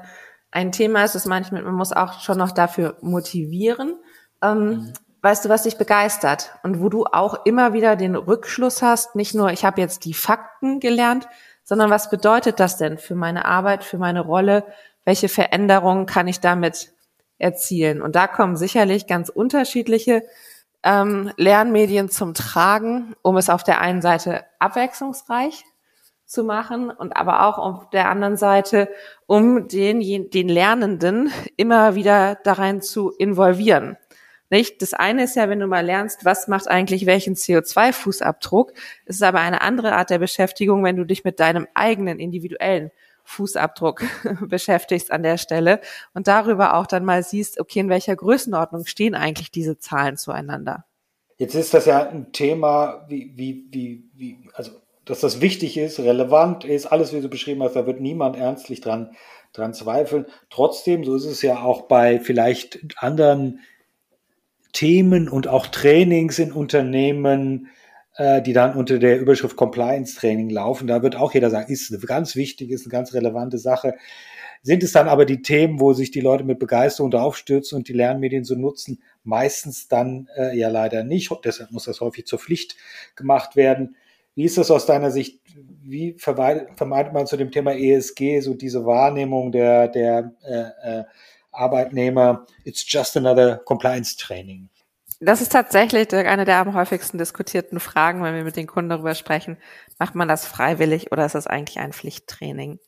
ein 0.55 0.71
Thema 0.71 1.05
ist, 1.05 1.17
das 1.17 1.27
manchmal, 1.27 1.63
man 1.63 1.75
muss 1.75 1.93
auch 1.93 2.21
schon 2.21 2.39
noch 2.39 2.53
dafür 2.53 2.97
motivieren. 3.01 3.97
Ähm, 4.41 4.69
mhm. 4.69 4.93
Weißt 5.21 5.45
du, 5.45 5.49
was 5.49 5.65
dich 5.65 5.79
begeistert 5.79 6.53
und 6.63 6.81
wo 6.81 6.89
du 6.89 7.07
auch 7.07 7.45
immer 7.45 7.73
wieder 7.73 7.97
den 7.97 8.15
Rückschluss 8.15 8.81
hast, 8.81 9.17
nicht 9.17 9.35
nur, 9.35 9.51
ich 9.51 9.65
habe 9.65 9.81
jetzt 9.81 10.05
die 10.05 10.15
Fakten 10.15 10.81
gelernt, 10.81 11.27
sondern 11.65 11.91
was 11.91 12.09
bedeutet 12.09 12.61
das 12.61 12.77
denn 12.77 12.99
für 12.99 13.15
meine 13.15 13.47
Arbeit, 13.47 13.85
für 13.85 13.99
meine 13.99 14.21
Rolle? 14.21 14.65
Welche 15.05 15.29
Veränderungen 15.29 16.07
kann 16.07 16.29
ich 16.29 16.41
damit 16.41 16.93
erzielen. 17.39 18.01
Und 18.01 18.15
da 18.15 18.29
kommen 18.29 18.57
sicherlich 18.57 19.07
ganz 19.09 19.31
unterschiedliche 19.31 20.23
ähm, 20.85 21.33
Lernmedien 21.37 22.11
zum 22.11 22.35
Tragen, 22.35 23.17
um 23.23 23.37
es 23.37 23.51
auf 23.51 23.65
der 23.65 23.81
einen 23.81 24.03
Seite 24.03 24.45
abwechslungsreich 24.61 25.65
zu 26.35 26.45
machen 26.45 26.91
und 26.91 27.17
aber 27.17 27.47
auch 27.47 27.59
auf 27.59 27.91
der 27.91 28.11
anderen 28.11 28.37
Seite, 28.37 28.89
um 29.27 29.69
den, 29.69 30.31
den 30.31 30.49
Lernenden 30.49 31.33
immer 31.57 31.95
wieder 31.95 32.37
darein 32.45 32.83
zu 32.83 33.11
involvieren. 33.11 33.97
Nicht? 34.51 34.83
Das 34.83 34.93
eine 34.93 35.25
ist 35.25 35.37
ja, 35.37 35.49
wenn 35.49 35.61
du 35.61 35.67
mal 35.67 35.85
lernst, 35.85 36.25
was 36.25 36.49
macht 36.49 36.69
eigentlich 36.69 37.07
welchen 37.07 37.35
CO2-Fußabdruck. 37.35 38.73
Es 39.07 39.17
ist 39.17 39.23
aber 39.23 39.41
eine 39.41 39.63
andere 39.63 39.95
Art 39.95 40.11
der 40.11 40.19
Beschäftigung, 40.19 40.85
wenn 40.85 40.97
du 40.97 41.05
dich 41.05 41.25
mit 41.25 41.41
deinem 41.41 41.67
eigenen 41.75 42.19
individuellen 42.19 42.91
Fußabdruck 43.25 44.05
beschäftigst 44.49 45.11
an 45.11 45.23
der 45.23 45.39
Stelle 45.39 45.81
und 46.13 46.29
darüber 46.29 46.75
auch 46.75 46.87
dann 46.87 47.05
mal 47.05 47.23
siehst, 47.23 47.59
okay, 47.59 47.81
in 47.81 47.89
welcher 47.89 48.15
Größenordnung 48.15 48.85
stehen 48.87 49.15
eigentlich 49.15 49.51
diese 49.51 49.79
Zahlen 49.79 50.17
zueinander. 50.17 50.85
Jetzt 51.37 51.55
ist 51.55 51.75
das 51.75 51.87
ja 51.87 52.09
ein 52.09 52.33
Thema, 52.33 53.07
wie, 53.09 53.33
wie, 53.35 53.67
wie, 53.71 54.11
wie, 54.15 54.51
also, 54.55 54.71
dass 55.05 55.21
das 55.21 55.41
wichtig 55.41 55.77
ist, 55.77 56.01
relevant 56.01 56.65
ist, 56.65 56.87
alles, 56.87 57.13
wie 57.13 57.21
du 57.21 57.29
beschrieben 57.29 57.63
hast, 57.63 57.77
da 57.77 57.87
wird 57.87 58.01
niemand 58.01 58.37
ernstlich 58.37 58.81
dran, 58.81 59.15
dran 59.53 59.75
zweifeln. 59.75 60.27
Trotzdem, 60.51 61.05
so 61.05 61.15
ist 61.15 61.27
es 61.27 61.43
ja 61.43 61.63
auch 61.63 61.83
bei 61.83 62.21
vielleicht 62.21 62.81
anderen 62.97 63.61
Themen 64.73 65.29
und 65.29 65.47
auch 65.47 65.67
Trainings 65.67 66.39
in 66.39 66.53
Unternehmen, 66.53 67.69
äh, 68.17 68.43
die 68.43 68.53
dann 68.53 68.75
unter 68.75 68.99
der 68.99 69.21
Überschrift 69.21 69.57
Compliance 69.57 70.17
Training 70.17 70.51
laufen. 70.51 70.87
Da 70.87 71.03
wird 71.03 71.17
auch 71.17 71.33
jeder 71.33 71.51
sagen, 71.51 71.73
ist 71.73 71.93
eine 71.93 72.01
ganz 72.01 72.35
wichtige, 72.35 72.75
ist 72.75 72.85
eine 72.85 72.93
ganz 72.93 73.15
relevante 73.15 73.59
Sache. 73.59 73.95
Sind 74.63 74.83
es 74.83 74.93
dann 74.93 75.09
aber 75.09 75.27
die 75.27 75.43
Themen, 75.43 75.79
wo 75.79 75.93
sich 75.93 76.11
die 76.11 76.23
Leute 76.23 76.43
mit 76.43 76.59
Begeisterung 76.59 77.11
draufstürzen 77.11 77.77
und 77.77 77.89
die 77.89 77.93
Lernmedien 77.93 78.45
so 78.45 78.55
nutzen? 78.55 79.03
Meistens 79.23 79.89
dann 79.89 80.29
äh, 80.37 80.59
ja 80.59 80.71
leider 80.71 81.05
nicht. 81.05 81.31
Deshalb 81.45 81.71
muss 81.71 81.85
das 81.85 82.01
häufig 82.01 82.27
zur 82.27 82.39
Pflicht 82.39 82.77
gemacht 83.15 83.57
werden. 83.57 83.97
Wie 84.35 84.45
ist 84.45 84.59
das 84.59 84.71
aus 84.71 84.87
deiner 84.87 85.11
Sicht? 85.11 85.41
Wie 85.83 86.17
vermeidet 86.19 87.13
man 87.13 87.27
zu 87.27 87.37
dem 87.37 87.51
Thema 87.51 87.73
ESG 87.73 88.41
so 88.41 88.55
diese 88.55 88.85
Wahrnehmung 88.85 89.53
der, 89.53 89.89
der 89.89 90.33
äh, 90.43 91.01
äh, 91.01 91.05
Arbeitnehmer, 91.55 92.47
it's 92.65 92.85
just 92.87 93.17
another 93.17 93.59
compliance 93.65 94.17
training. 94.17 94.69
Das 95.21 95.41
ist 95.41 95.53
tatsächlich 95.53 96.13
eine 96.13 96.45
der 96.45 96.59
am 96.59 96.75
häufigsten 96.75 97.19
diskutierten 97.19 97.81
Fragen, 97.81 98.23
wenn 98.23 98.35
wir 98.35 98.45
mit 98.45 98.57
den 98.57 98.67
Kunden 98.67 98.91
darüber 98.91 99.15
sprechen. 99.15 99.57
Macht 99.99 100.15
man 100.15 100.29
das 100.29 100.45
freiwillig 100.45 101.13
oder 101.13 101.25
ist 101.25 101.35
das 101.35 101.47
eigentlich 101.47 101.79
ein 101.79 101.93
Pflichttraining? 101.93 102.79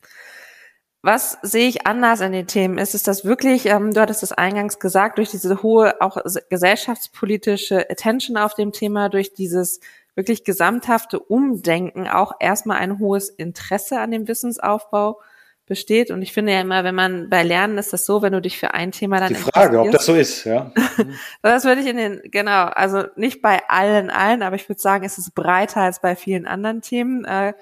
Was 1.02 1.38
sehe 1.42 1.68
ich 1.68 1.86
anders 1.86 2.20
in 2.20 2.32
den 2.32 2.48
Themen? 2.48 2.78
Ist 2.78 2.94
es 2.94 3.04
das 3.04 3.24
wirklich, 3.24 3.66
ähm, 3.66 3.94
du 3.94 4.00
hattest 4.00 4.24
es 4.24 4.32
eingangs 4.32 4.80
gesagt, 4.80 5.18
durch 5.18 5.30
diese 5.30 5.62
hohe 5.62 6.00
auch 6.00 6.16
gesellschaftspolitische 6.50 7.88
Attention 7.88 8.36
auf 8.36 8.54
dem 8.54 8.72
Thema, 8.72 9.08
durch 9.08 9.32
dieses 9.32 9.80
wirklich 10.16 10.42
gesamthafte 10.42 11.20
Umdenken 11.20 12.08
auch 12.08 12.32
erstmal 12.40 12.78
ein 12.78 12.98
hohes 12.98 13.28
Interesse 13.28 14.00
an 14.00 14.10
dem 14.10 14.26
Wissensaufbau 14.26 15.20
besteht. 15.66 16.10
Und 16.10 16.22
ich 16.22 16.32
finde 16.32 16.52
ja 16.52 16.60
immer, 16.60 16.84
wenn 16.84 16.94
man 16.94 17.28
bei 17.28 17.42
Lernen 17.42 17.76
ist 17.76 17.92
das 17.92 18.06
so, 18.06 18.22
wenn 18.22 18.32
du 18.32 18.40
dich 18.40 18.58
für 18.58 18.72
ein 18.72 18.92
Thema 18.92 19.20
dann 19.20 19.28
Die 19.28 19.34
Frage, 19.34 19.80
ob 19.80 19.90
das 19.90 20.06
so 20.06 20.14
ist, 20.14 20.44
ja. 20.44 20.72
das 21.42 21.64
würde 21.64 21.82
ich 21.82 21.86
in 21.86 21.96
den, 21.96 22.22
genau, 22.24 22.64
also 22.66 23.04
nicht 23.16 23.42
bei 23.42 23.60
allen, 23.68 24.10
allen, 24.10 24.42
aber 24.42 24.56
ich 24.56 24.68
würde 24.68 24.80
sagen, 24.80 25.04
es 25.04 25.18
ist 25.18 25.34
breiter 25.34 25.82
als 25.82 26.00
bei 26.00 26.16
vielen 26.16 26.46
anderen 26.46 26.80
Themen. 26.80 27.24
Äh, 27.24 27.52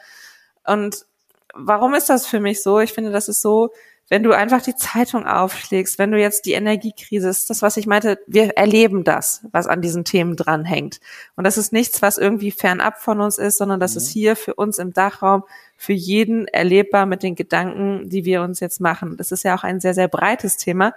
und 0.66 1.06
warum 1.54 1.94
ist 1.94 2.08
das 2.08 2.26
für 2.26 2.40
mich 2.40 2.62
so? 2.62 2.78
Ich 2.78 2.92
finde, 2.92 3.10
das 3.10 3.28
ist 3.28 3.42
so, 3.42 3.70
wenn 4.10 4.22
du 4.22 4.32
einfach 4.32 4.60
die 4.60 4.76
Zeitung 4.76 5.26
aufschlägst, 5.26 5.98
wenn 5.98 6.12
du 6.12 6.20
jetzt 6.20 6.44
die 6.44 6.52
Energiekrise, 6.52 7.28
ist 7.28 7.48
das, 7.48 7.62
was 7.62 7.76
ich 7.78 7.86
meinte, 7.86 8.18
wir 8.26 8.56
erleben 8.56 9.02
das, 9.02 9.46
was 9.50 9.66
an 9.66 9.80
diesen 9.80 10.04
Themen 10.04 10.36
dranhängt. 10.36 11.00
Und 11.36 11.44
das 11.44 11.56
ist 11.56 11.72
nichts, 11.72 12.02
was 12.02 12.18
irgendwie 12.18 12.50
fernab 12.50 13.00
von 13.00 13.20
uns 13.20 13.38
ist, 13.38 13.56
sondern 13.56 13.80
das 13.80 13.92
mhm. 13.92 13.98
ist 13.98 14.08
hier 14.08 14.36
für 14.36 14.54
uns 14.54 14.78
im 14.78 14.92
Dachraum, 14.92 15.44
für 15.76 15.94
jeden 15.94 16.46
erlebbar 16.48 17.06
mit 17.06 17.22
den 17.22 17.34
Gedanken, 17.34 18.08
die 18.10 18.24
wir 18.24 18.42
uns 18.42 18.60
jetzt 18.60 18.80
machen. 18.80 19.16
Das 19.16 19.32
ist 19.32 19.42
ja 19.42 19.56
auch 19.56 19.64
ein 19.64 19.80
sehr, 19.80 19.94
sehr 19.94 20.08
breites 20.08 20.58
Thema, 20.58 20.94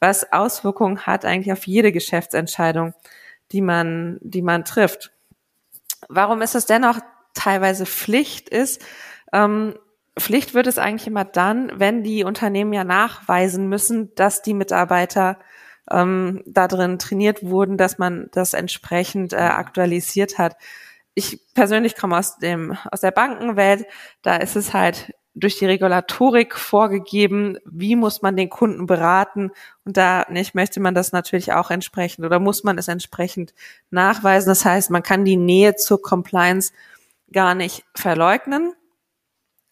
was 0.00 0.32
Auswirkungen 0.32 1.06
hat 1.06 1.24
eigentlich 1.24 1.52
auf 1.52 1.66
jede 1.66 1.92
Geschäftsentscheidung, 1.92 2.92
die 3.52 3.60
man, 3.60 4.18
die 4.20 4.42
man 4.42 4.64
trifft. 4.64 5.12
Warum 6.08 6.42
ist 6.42 6.54
es 6.54 6.66
dennoch 6.66 6.98
teilweise 7.34 7.86
Pflicht 7.86 8.48
ist, 8.48 8.82
ähm, 9.32 9.74
Pflicht 10.18 10.54
wird 10.54 10.66
es 10.66 10.78
eigentlich 10.78 11.06
immer 11.06 11.24
dann, 11.24 11.72
wenn 11.74 12.02
die 12.02 12.24
Unternehmen 12.24 12.72
ja 12.72 12.84
nachweisen 12.84 13.68
müssen, 13.68 14.14
dass 14.14 14.42
die 14.42 14.54
Mitarbeiter 14.54 15.38
ähm, 15.90 16.42
da 16.46 16.68
drin 16.68 16.98
trainiert 16.98 17.42
wurden, 17.42 17.76
dass 17.76 17.98
man 17.98 18.28
das 18.32 18.54
entsprechend 18.54 19.32
äh, 19.32 19.36
aktualisiert 19.36 20.38
hat. 20.38 20.56
Ich 21.14 21.40
persönlich 21.54 21.96
komme 21.96 22.18
aus 22.18 22.38
dem 22.38 22.76
aus 22.90 23.00
der 23.00 23.10
Bankenwelt, 23.10 23.86
da 24.22 24.36
ist 24.36 24.56
es 24.56 24.72
halt 24.72 25.14
durch 25.34 25.58
die 25.58 25.66
Regulatorik 25.66 26.56
vorgegeben, 26.56 27.58
wie 27.64 27.96
muss 27.96 28.22
man 28.22 28.36
den 28.36 28.50
Kunden 28.50 28.86
beraten 28.86 29.52
und 29.84 29.96
da 29.96 30.26
nicht 30.28 30.54
möchte 30.54 30.80
man 30.80 30.94
das 30.94 31.12
natürlich 31.12 31.52
auch 31.52 31.70
entsprechend 31.70 32.24
oder 32.24 32.40
muss 32.40 32.64
man 32.64 32.76
es 32.78 32.88
entsprechend 32.88 33.54
nachweisen. 33.90 34.48
Das 34.48 34.64
heißt, 34.64 34.90
man 34.90 35.02
kann 35.02 35.24
die 35.24 35.36
Nähe 35.36 35.76
zur 35.76 36.02
Compliance 36.02 36.72
gar 37.32 37.54
nicht 37.54 37.84
verleugnen. 37.94 38.72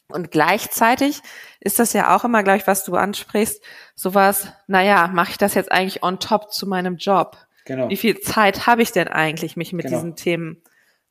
Und 0.09 0.31
gleichzeitig 0.31 1.21
ist 1.61 1.79
das 1.79 1.93
ja 1.93 2.15
auch 2.15 2.25
immer 2.25 2.43
gleich, 2.43 2.67
was 2.67 2.85
du 2.85 2.95
ansprichst, 2.95 3.63
sowas, 3.95 4.49
naja, 4.69 5.09
mache 5.13 5.33
ich 5.33 5.39
das 5.39 5.55
jetzt 5.55 5.73
eigentlich 5.73 6.03
on 6.03 6.21
top 6.21 6.53
zu 6.53 6.67
meinem 6.67 6.97
Job? 6.97 7.37
Genau. 7.65 7.89
Wie 7.89 7.97
viel 7.97 8.21
Zeit 8.21 8.67
habe 8.67 8.83
ich 8.83 8.93
denn 8.93 9.09
eigentlich, 9.09 9.57
mich 9.57 9.73
mit 9.73 9.87
genau. 9.87 9.97
diesen 9.97 10.17
Themen 10.17 10.63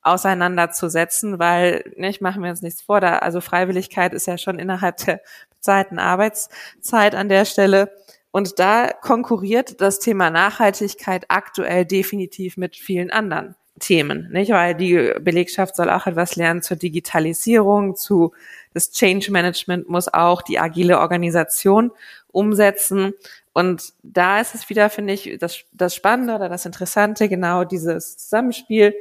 auseinanderzusetzen? 0.02 1.40
Weil, 1.40 1.84
ne, 1.98 2.10
ich 2.10 2.22
mache 2.22 2.40
mir 2.40 2.48
jetzt 2.48 2.64
nichts 2.64 2.82
vor, 2.82 3.02
da, 3.02 3.18
also 3.18 3.42
Freiwilligkeit 3.42 4.14
ist 4.14 4.28
ja 4.28 4.38
schon 4.38 4.60
innerhalb 4.60 4.98
der 4.98 5.22
bezahlten 5.50 6.00
Arbeitszeit 6.00 7.16
an 7.16 7.28
der 7.28 7.44
Stelle. 7.44 7.92
Und 8.32 8.60
da 8.60 8.92
konkurriert 8.92 9.82
das 9.82 10.00
Thema 10.00 10.30
Nachhaltigkeit 10.30 11.26
aktuell 11.28 11.86
definitiv 11.86 12.56
mit 12.56 12.78
vielen 12.78 13.12
anderen 13.12 13.56
Themen, 13.80 14.30
nicht? 14.32 14.52
Weil 14.52 14.74
die 14.74 15.14
Belegschaft 15.20 15.76
soll 15.76 15.90
auch 15.90 16.08
etwas 16.08 16.38
lernen 16.38 16.62
zur 16.62 16.78
Digitalisierung, 16.78 17.96
zu 17.98 18.34
das 18.76 18.92
Change 18.92 19.32
Management 19.32 19.90
muss 19.90 20.14
auch 20.14 20.42
die 20.42 20.60
agile 20.60 21.00
Organisation 21.00 21.92
umsetzen. 22.28 23.14
Und 23.54 23.94
da 24.04 24.42
ist 24.42 24.54
es 24.54 24.70
wieder, 24.70 24.90
finde 24.90 25.14
ich, 25.14 25.38
das, 25.40 25.64
das 25.72 25.96
Spannende 25.96 26.36
oder 26.36 26.50
das 26.50 26.66
Interessante, 26.66 27.30
genau 27.30 27.64
dieses 27.64 28.18
Zusammenspiel. 28.18 28.94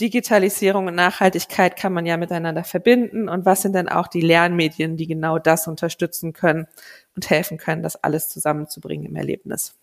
Digitalisierung 0.00 0.86
und 0.86 0.94
Nachhaltigkeit 0.94 1.76
kann 1.76 1.92
man 1.92 2.06
ja 2.06 2.16
miteinander 2.16 2.64
verbinden. 2.64 3.28
Und 3.28 3.44
was 3.44 3.60
sind 3.60 3.74
denn 3.74 3.90
auch 3.90 4.08
die 4.08 4.22
Lernmedien, 4.22 4.96
die 4.96 5.06
genau 5.06 5.38
das 5.38 5.68
unterstützen 5.68 6.32
können 6.32 6.66
und 7.14 7.28
helfen 7.28 7.58
können, 7.58 7.82
das 7.82 8.02
alles 8.02 8.30
zusammenzubringen 8.30 9.04
im 9.04 9.16
Erlebnis? 9.16 9.74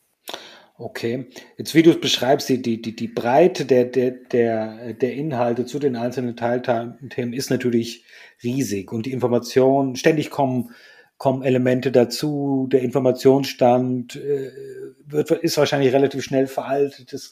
Okay, 0.82 1.26
jetzt 1.58 1.76
wie 1.76 1.84
du 1.84 1.90
es 1.90 2.00
beschreibst, 2.00 2.48
die, 2.48 2.62
die, 2.62 2.82
die, 2.82 2.96
die 2.96 3.10
Breite 3.10 3.66
der, 3.66 3.84
der, 3.84 4.12
der, 4.12 4.94
der 4.94 5.14
Inhalte 5.14 5.66
zu 5.66 5.78
den 5.78 5.98
einzelnen 5.98 6.38
Teilthemen 6.38 7.34
ist 7.34 7.50
natürlich 7.50 8.06
riesig 8.42 8.94
und 8.94 9.06
die 9.06 9.12
Information, 9.12 9.98
ständig 9.98 10.30
kommen, 10.30 10.70
kommen 11.18 11.44
Elemente 11.44 11.92
dazu, 11.92 12.70
der 12.72 12.82
Informationsstand 12.82 14.16
äh, 14.16 14.52
wird, 15.06 15.32
ist 15.32 15.58
wahrscheinlich 15.58 15.92
relativ 15.92 16.24
schnell 16.24 16.48
veraltet, 16.48 17.12
es 17.12 17.32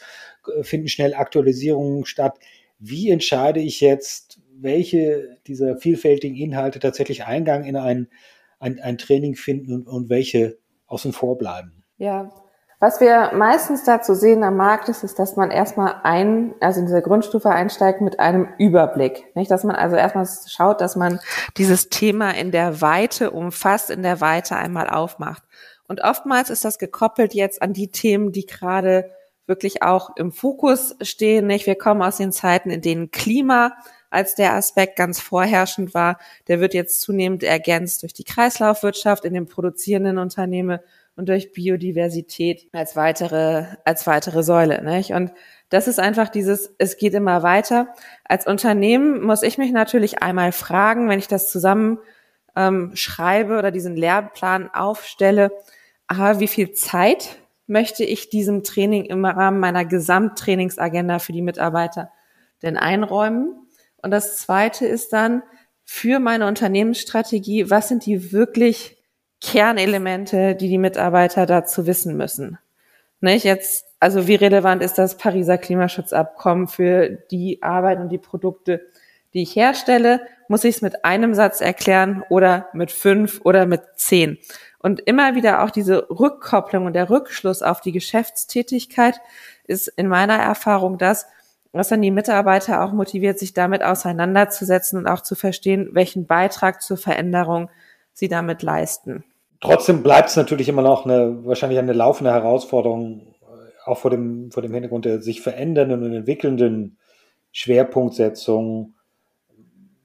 äh, 0.53 0.63
finden 0.63 0.89
schnell 0.89 1.13
Aktualisierungen 1.13 2.03
statt. 2.03 2.37
Wie 2.79 3.09
entscheide 3.09 3.61
ich 3.61 3.79
jetzt, 3.79 4.41
welche 4.59 5.37
dieser 5.47 5.77
vielfältigen 5.77 6.35
Inhalte 6.35 6.79
tatsächlich 6.79 7.23
Eingang 7.23 7.63
in 7.63 7.77
ein, 7.77 8.09
ein, 8.59 8.81
ein 8.81 8.97
Training 8.97 9.35
finden 9.35 9.73
und, 9.73 9.87
und 9.87 10.09
welche 10.09 10.57
außen 10.87 11.13
vor 11.13 11.37
bleiben? 11.37 11.85
Ja, 11.97 12.29
was 12.79 13.01
wir 13.01 13.31
meistens 13.33 13.83
dazu 13.83 14.13
sehen 14.13 14.43
am 14.43 14.55
Markt 14.55 14.87
ist, 14.87 15.03
ist, 15.03 15.17
dass 15.17 15.35
man 15.35 15.49
erstmal 15.49 15.95
ein, 16.03 16.53
also 16.59 16.79
in 16.79 16.85
dieser 16.85 17.01
Grundstufe 17.01 17.49
einsteigt 17.49 18.01
mit 18.01 18.19
einem 18.19 18.49
Überblick. 18.59 19.35
Nicht, 19.35 19.49
dass 19.49 19.63
man 19.63 19.75
also 19.75 19.95
erstmal 19.95 20.27
schaut, 20.47 20.79
dass 20.79 20.95
man 20.95 21.19
dieses 21.57 21.89
Thema 21.89 22.35
in 22.35 22.51
der 22.51 22.79
Weite 22.81 23.31
umfasst, 23.31 23.89
in 23.89 24.03
der 24.03 24.21
Weite 24.21 24.55
einmal 24.57 24.89
aufmacht. 24.89 25.41
Und 25.87 26.03
oftmals 26.03 26.51
ist 26.51 26.65
das 26.65 26.77
gekoppelt 26.77 27.33
jetzt 27.33 27.63
an 27.63 27.73
die 27.73 27.89
Themen, 27.89 28.31
die 28.31 28.45
gerade 28.45 29.09
wirklich 29.47 29.81
auch 29.81 30.15
im 30.15 30.31
Fokus 30.31 30.95
stehen. 31.01 31.47
Nicht? 31.47 31.65
Wir 31.65 31.75
kommen 31.75 32.03
aus 32.03 32.17
den 32.17 32.31
Zeiten, 32.31 32.69
in 32.69 32.81
denen 32.81 33.09
Klima 33.09 33.73
als 34.09 34.35
der 34.35 34.53
Aspekt 34.53 34.97
ganz 34.97 35.19
vorherrschend 35.19 35.93
war. 35.93 36.19
Der 36.47 36.59
wird 36.59 36.73
jetzt 36.73 37.01
zunehmend 37.01 37.43
ergänzt 37.43 38.03
durch 38.03 38.13
die 38.13 38.23
Kreislaufwirtschaft 38.23 39.25
in 39.25 39.33
den 39.33 39.47
produzierenden 39.47 40.17
Unternehmen 40.17 40.79
und 41.17 41.27
durch 41.27 41.51
Biodiversität 41.51 42.69
als 42.71 42.95
weitere, 42.95 43.65
als 43.83 44.07
weitere 44.07 44.43
Säule. 44.43 44.83
Nicht? 44.83 45.11
Und 45.11 45.31
das 45.69 45.87
ist 45.87 45.99
einfach 45.99 46.29
dieses, 46.29 46.73
es 46.77 46.97
geht 46.97 47.13
immer 47.15 47.43
weiter. 47.43 47.93
Als 48.23 48.47
Unternehmen 48.47 49.21
muss 49.21 49.43
ich 49.43 49.57
mich 49.57 49.71
natürlich 49.71 50.21
einmal 50.21 50.51
fragen, 50.51 51.09
wenn 51.09 51.19
ich 51.19 51.27
das 51.27 51.51
zusammen 51.51 51.97
ähm, 52.55 52.91
schreibe 52.93 53.57
oder 53.57 53.71
diesen 53.71 53.95
Lehrplan 53.95 54.69
aufstelle, 54.73 55.51
aha, 56.07 56.39
wie 56.39 56.47
viel 56.47 56.71
Zeit 56.71 57.37
möchte 57.65 58.05
ich 58.05 58.29
diesem 58.29 58.63
Training 58.63 59.05
im 59.05 59.25
Rahmen 59.25 59.59
meiner 59.59 59.85
Gesamttrainingsagenda 59.85 61.19
für 61.19 61.33
die 61.33 61.41
Mitarbeiter 61.41 62.11
denn 62.61 62.77
einräumen? 62.77 63.67
Und 64.03 64.11
das 64.11 64.37
zweite 64.37 64.85
ist 64.85 65.11
dann 65.13 65.41
für 65.83 66.19
meine 66.19 66.47
Unternehmensstrategie, 66.47 67.69
was 67.71 67.87
sind 67.89 68.05
die 68.05 68.31
wirklich 68.31 68.96
Kernelemente, 69.41 70.55
die 70.55 70.69
die 70.69 70.77
Mitarbeiter 70.77 71.45
dazu 71.45 71.85
wissen 71.85 72.17
müssen? 72.17 72.57
Nicht 73.19 73.45
jetzt, 73.45 73.85
also 73.99 74.27
wie 74.27 74.35
relevant 74.35 74.83
ist 74.83 74.97
das 74.97 75.17
Pariser 75.17 75.57
Klimaschutzabkommen 75.57 76.67
für 76.67 77.09
die 77.31 77.61
Arbeit 77.63 77.99
und 77.99 78.09
die 78.09 78.17
Produkte, 78.17 78.81
die 79.33 79.43
ich 79.43 79.55
herstelle? 79.55 80.21
Muss 80.47 80.63
ich 80.63 80.75
es 80.75 80.81
mit 80.81 81.03
einem 81.03 81.33
Satz 81.33 81.61
erklären 81.61 82.23
oder 82.29 82.69
mit 82.73 82.91
fünf 82.91 83.41
oder 83.43 83.65
mit 83.65 83.81
zehn? 83.95 84.37
Und 84.79 85.01
immer 85.01 85.35
wieder 85.35 85.63
auch 85.63 85.71
diese 85.71 86.09
Rückkopplung 86.09 86.85
und 86.85 86.93
der 86.93 87.09
Rückschluss 87.09 87.61
auf 87.61 87.81
die 87.81 87.91
Geschäftstätigkeit 87.91 89.19
ist 89.65 89.87
in 89.87 90.07
meiner 90.07 90.37
Erfahrung 90.37 90.97
das, 90.97 91.25
was 91.73 91.89
dann 91.89 92.01
die 92.01 92.11
Mitarbeiter 92.11 92.83
auch 92.83 92.93
motiviert, 92.93 93.39
sich 93.39 93.53
damit 93.53 93.83
auseinanderzusetzen 93.83 94.97
und 94.97 95.07
auch 95.07 95.21
zu 95.21 95.35
verstehen, 95.35 95.89
welchen 95.91 96.25
Beitrag 96.25 96.81
zur 96.81 96.97
Veränderung 96.97 97.69
sie 98.17 98.27
damit 98.27 98.63
leisten. 98.63 99.23
Trotzdem 99.61 100.01
bleibt 100.01 100.29
es 100.29 100.35
natürlich 100.35 100.69
immer 100.69 100.81
noch 100.81 101.05
eine, 101.05 101.45
wahrscheinlich 101.45 101.77
eine 101.77 101.93
laufende 101.93 102.31
Herausforderung, 102.31 103.35
äh, 103.41 103.89
auch 103.89 103.99
vor 103.99 104.09
dem, 104.09 104.51
vor 104.51 104.63
dem 104.63 104.73
Hintergrund 104.73 105.05
der 105.05 105.21
sich 105.21 105.41
verändernden 105.41 106.03
und 106.03 106.13
entwickelnden 106.13 106.97
Schwerpunktsetzung. 107.51 108.95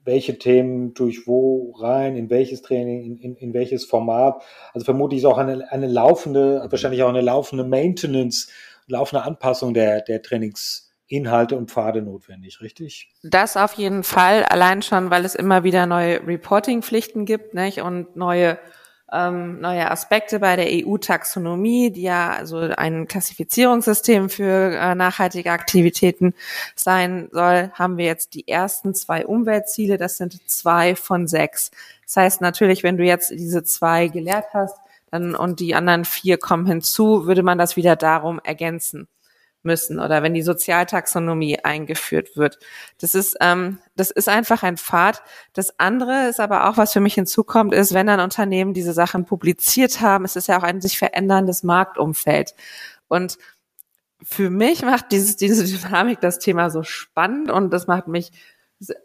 Welche 0.05 0.37
Themen 0.37 0.93
durch 0.93 1.25
wo 1.27 1.71
rein, 1.79 2.15
in 2.15 2.29
welches 2.29 2.61
Training, 2.61 3.03
in, 3.03 3.17
in, 3.17 3.35
in 3.35 3.53
welches 3.53 3.85
Format. 3.85 4.43
Also 4.73 4.85
vermute 4.85 5.15
ich 5.15 5.21
ist 5.21 5.25
auch 5.25 5.37
eine, 5.39 5.71
eine 5.71 5.87
laufende, 5.87 6.67
wahrscheinlich 6.69 7.01
auch 7.01 7.09
eine 7.09 7.21
laufende 7.21 7.63
Maintenance, 7.63 8.49
laufende 8.85 9.23
Anpassung 9.23 9.73
der, 9.73 10.01
der 10.01 10.21
Trainings, 10.21 10.92
Inhalte 11.13 11.55
und 11.55 11.69
Pfade 11.69 12.01
notwendig, 12.01 12.59
richtig? 12.61 13.11
Das 13.21 13.55
auf 13.55 13.73
jeden 13.73 14.03
Fall, 14.03 14.43
allein 14.45 14.81
schon, 14.81 15.11
weil 15.11 15.25
es 15.25 15.35
immer 15.35 15.63
wieder 15.63 15.85
neue 15.85 16.25
Reporting-Pflichten 16.25 17.25
gibt 17.25 17.53
nicht? 17.53 17.81
und 17.81 18.15
neue 18.15 18.57
ähm, 19.11 19.61
neue 19.61 19.91
Aspekte 19.91 20.39
bei 20.39 20.55
der 20.55 20.65
EU-Taxonomie, 20.69 21.91
die 21.91 22.01
ja 22.01 22.31
also 22.31 22.57
ein 22.57 23.07
Klassifizierungssystem 23.07 24.27
für 24.27 24.71
äh, 24.75 24.95
nachhaltige 24.95 25.51
Aktivitäten 25.51 26.33
sein 26.73 27.29
soll, 27.31 27.71
haben 27.73 27.97
wir 27.97 28.05
jetzt 28.05 28.33
die 28.33 28.47
ersten 28.47 28.95
zwei 28.95 29.27
Umweltziele. 29.27 29.99
Das 29.99 30.17
sind 30.17 30.49
zwei 30.49 30.95
von 30.95 31.27
sechs. 31.27 31.69
Das 32.05 32.17
heißt 32.17 32.41
natürlich, 32.41 32.81
wenn 32.81 32.97
du 32.97 33.03
jetzt 33.03 33.29
diese 33.29 33.63
zwei 33.63 34.07
gelehrt 34.07 34.47
hast, 34.51 34.77
dann 35.11 35.35
und 35.35 35.59
die 35.59 35.75
anderen 35.75 36.05
vier 36.05 36.39
kommen 36.39 36.65
hinzu, 36.65 37.27
würde 37.27 37.43
man 37.43 37.59
das 37.59 37.75
wieder 37.75 37.95
darum 37.95 38.41
ergänzen 38.43 39.07
müssen 39.63 39.99
oder 39.99 40.23
wenn 40.23 40.33
die 40.33 40.41
Sozialtaxonomie 40.41 41.59
eingeführt 41.63 42.35
wird. 42.35 42.59
Das 42.99 43.15
ist, 43.15 43.37
ähm, 43.41 43.79
das 43.95 44.11
ist 44.11 44.29
einfach 44.29 44.63
ein 44.63 44.77
Pfad. 44.77 45.21
Das 45.53 45.79
andere 45.79 46.27
ist 46.29 46.39
aber 46.39 46.69
auch, 46.69 46.77
was 46.77 46.93
für 46.93 46.99
mich 46.99 47.15
hinzukommt, 47.15 47.73
ist, 47.73 47.93
wenn 47.93 48.07
dann 48.07 48.19
Unternehmen 48.19 48.73
diese 48.73 48.93
Sachen 48.93 49.25
publiziert 49.25 50.01
haben, 50.01 50.25
es 50.25 50.35
ist 50.35 50.47
ja 50.47 50.57
auch 50.57 50.63
ein 50.63 50.81
sich 50.81 50.97
veränderndes 50.97 51.63
Marktumfeld. 51.63 52.53
Und 53.07 53.37
für 54.21 54.49
mich 54.49 54.83
macht 54.83 55.11
dieses, 55.11 55.35
diese 55.35 55.65
Dynamik 55.65 56.21
das 56.21 56.39
Thema 56.39 56.69
so 56.69 56.83
spannend 56.83 57.51
und 57.51 57.71
das 57.71 57.87
macht 57.87 58.07
mich 58.07 58.31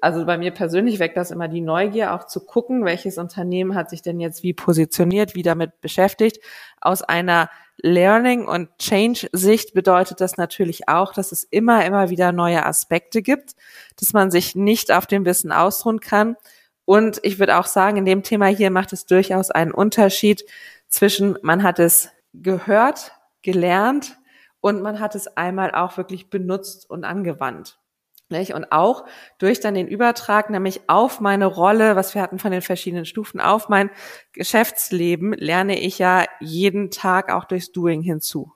also 0.01 0.25
bei 0.25 0.39
mir 0.39 0.51
persönlich 0.51 0.99
weckt 0.99 1.17
das 1.17 1.31
immer 1.31 1.49
die 1.49 1.61
Neugier, 1.61 2.15
auch 2.15 2.27
zu 2.27 2.45
gucken, 2.45 2.85
welches 2.85 3.19
Unternehmen 3.19 3.75
hat 3.75 3.91
sich 3.91 4.03
denn 4.03 4.21
jetzt 4.21 4.43
wie 4.43 4.55
positioniert, 4.55 5.35
wie 5.35 5.43
damit 5.43 5.81
beschäftigt, 5.81 6.43
aus 6.81 7.03
einer 7.03 7.51
Learning 7.81 8.47
und 8.47 8.77
Change 8.79 9.29
Sicht 9.33 9.73
bedeutet 9.73 10.21
das 10.21 10.37
natürlich 10.37 10.89
auch, 10.89 11.13
dass 11.13 11.31
es 11.31 11.45
immer, 11.45 11.85
immer 11.85 12.11
wieder 12.11 12.33
neue 12.33 12.67
Aspekte 12.67 13.23
gibt, 13.23 13.55
dass 13.99 14.13
man 14.13 14.31
sich 14.31 14.57
nicht 14.57 14.93
auf 14.93 15.07
dem 15.07 15.25
Wissen 15.25 15.53
ausruhen 15.53 16.01
kann. 16.01 16.37
Und 16.85 17.21
ich 17.23 17.39
würde 17.39 17.59
auch 17.59 17.67
sagen, 17.67 17.97
in 17.97 18.05
dem 18.05 18.23
Thema 18.23 18.47
hier 18.47 18.71
macht 18.71 18.93
es 18.93 19.07
durchaus 19.07 19.51
einen 19.51 19.73
Unterschied 19.73 20.45
zwischen, 20.89 21.39
man 21.43 21.63
hat 21.63 21.79
es 21.79 22.11
gehört, 22.35 23.13
gelernt 23.43 24.19
und 24.61 24.83
man 24.83 24.99
hat 24.99 25.15
es 25.15 25.37
einmal 25.37 25.73
auch 25.73 25.97
wirklich 25.97 26.31
benutzt 26.31 26.89
und 26.91 27.05
angewandt. 27.05 27.79
Nicht? 28.31 28.53
Und 28.53 28.73
auch 28.73 29.07
durch 29.39 29.61
dann 29.61 29.75
den 29.75 29.89
Übertrag, 29.89 30.51
nämlich 30.51 30.83
auf 30.87 31.21
meine 31.21 31.47
Rolle, 31.47 31.97
was 31.97 32.15
wir 32.15 32.21
hatten 32.21 32.39
von 32.39 32.51
den 32.51 32.61
verschiedenen 32.61 33.07
Stufen, 33.07 33.41
auf 33.41 33.69
mein 33.69 33.91
Geschäftsleben, 34.33 35.33
lerne 35.33 35.81
ich 35.81 35.99
ja 35.99 36.27
jeden 36.41 36.91
Tag 36.91 37.33
auch 37.33 37.45
durchs 37.45 37.73
Doing 37.73 38.03
hinzu. 38.03 38.53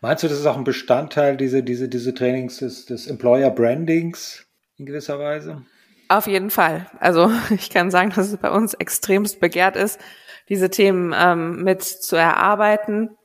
Meinst 0.00 0.24
du, 0.24 0.28
das 0.28 0.38
ist 0.40 0.46
auch 0.46 0.56
ein 0.56 0.64
Bestandteil 0.64 1.36
diese, 1.36 1.62
diese, 1.62 1.88
diese 1.88 2.12
Trainings 2.12 2.58
des, 2.58 2.86
des 2.86 3.06
Employer 3.06 3.50
Brandings 3.50 4.46
in 4.76 4.86
gewisser 4.86 5.18
Weise? 5.18 5.62
Auf 6.08 6.26
jeden 6.26 6.50
Fall. 6.50 6.86
Also 6.98 7.30
ich 7.50 7.70
kann 7.70 7.90
sagen, 7.90 8.10
dass 8.10 8.28
es 8.28 8.36
bei 8.38 8.50
uns 8.50 8.74
extremst 8.74 9.40
begehrt 9.40 9.76
ist, 9.76 10.00
diese 10.48 10.70
Themen 10.70 11.14
ähm, 11.16 11.62
mit 11.62 11.82
zu 11.82 12.16
erarbeiten 12.16 13.17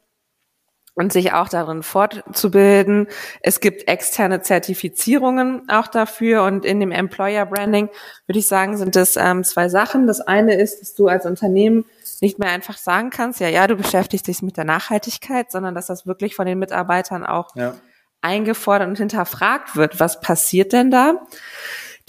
und 0.96 1.12
sich 1.12 1.34
auch 1.34 1.50
darin 1.50 1.84
fortzubilden. 1.84 3.08
Es 3.42 3.60
gibt 3.60 3.88
externe 3.88 4.42
Zertifizierungen 4.42 5.68
auch 5.70 5.88
dafür 5.88 6.44
und 6.44 6.66
in 6.66 6.80
dem 6.80 6.92
Employer 6.92 7.46
Branding 7.46 7.90
würde 8.28 8.40
ich 8.40 8.48
sagen, 8.48 8.78
sind 8.78 8.96
es 8.96 9.16
ähm, 9.16 9.44
zwei 9.44 9.70
Sachen. 9.70 10.08
Das 10.08 10.22
eine 10.22 10.56
ist, 10.56 10.82
dass 10.82 10.94
du 10.94 11.08
als 11.08 11.26
Unternehmen 11.26 11.86
nicht 12.22 12.40
mehr 12.40 12.50
einfach 12.50 12.78
sagen 12.78 13.10
kannst, 13.10 13.40
ja, 13.40 13.50
ja, 13.50 13.68
du 13.68 13.76
beschäftigst 13.76 14.28
dich 14.28 14.42
mit 14.42 14.56
der 14.56 14.66
Nachhaltigkeit, 14.66 15.52
sondern 15.52 15.76
dass 15.76 15.88
das 15.88 16.06
wirklich 16.06 16.36
von 16.36 16.46
den 16.46 16.60
Mitarbeitern 16.60 17.26
auch 17.26 17.56
ja. 17.56 17.76
eingefordert 18.22 18.88
und 18.88 18.98
hinterfragt 18.98 19.76
wird. 19.76 20.00
Was 20.00 20.22
passiert 20.22 20.74
denn 20.74 20.92
da? 20.92 21.26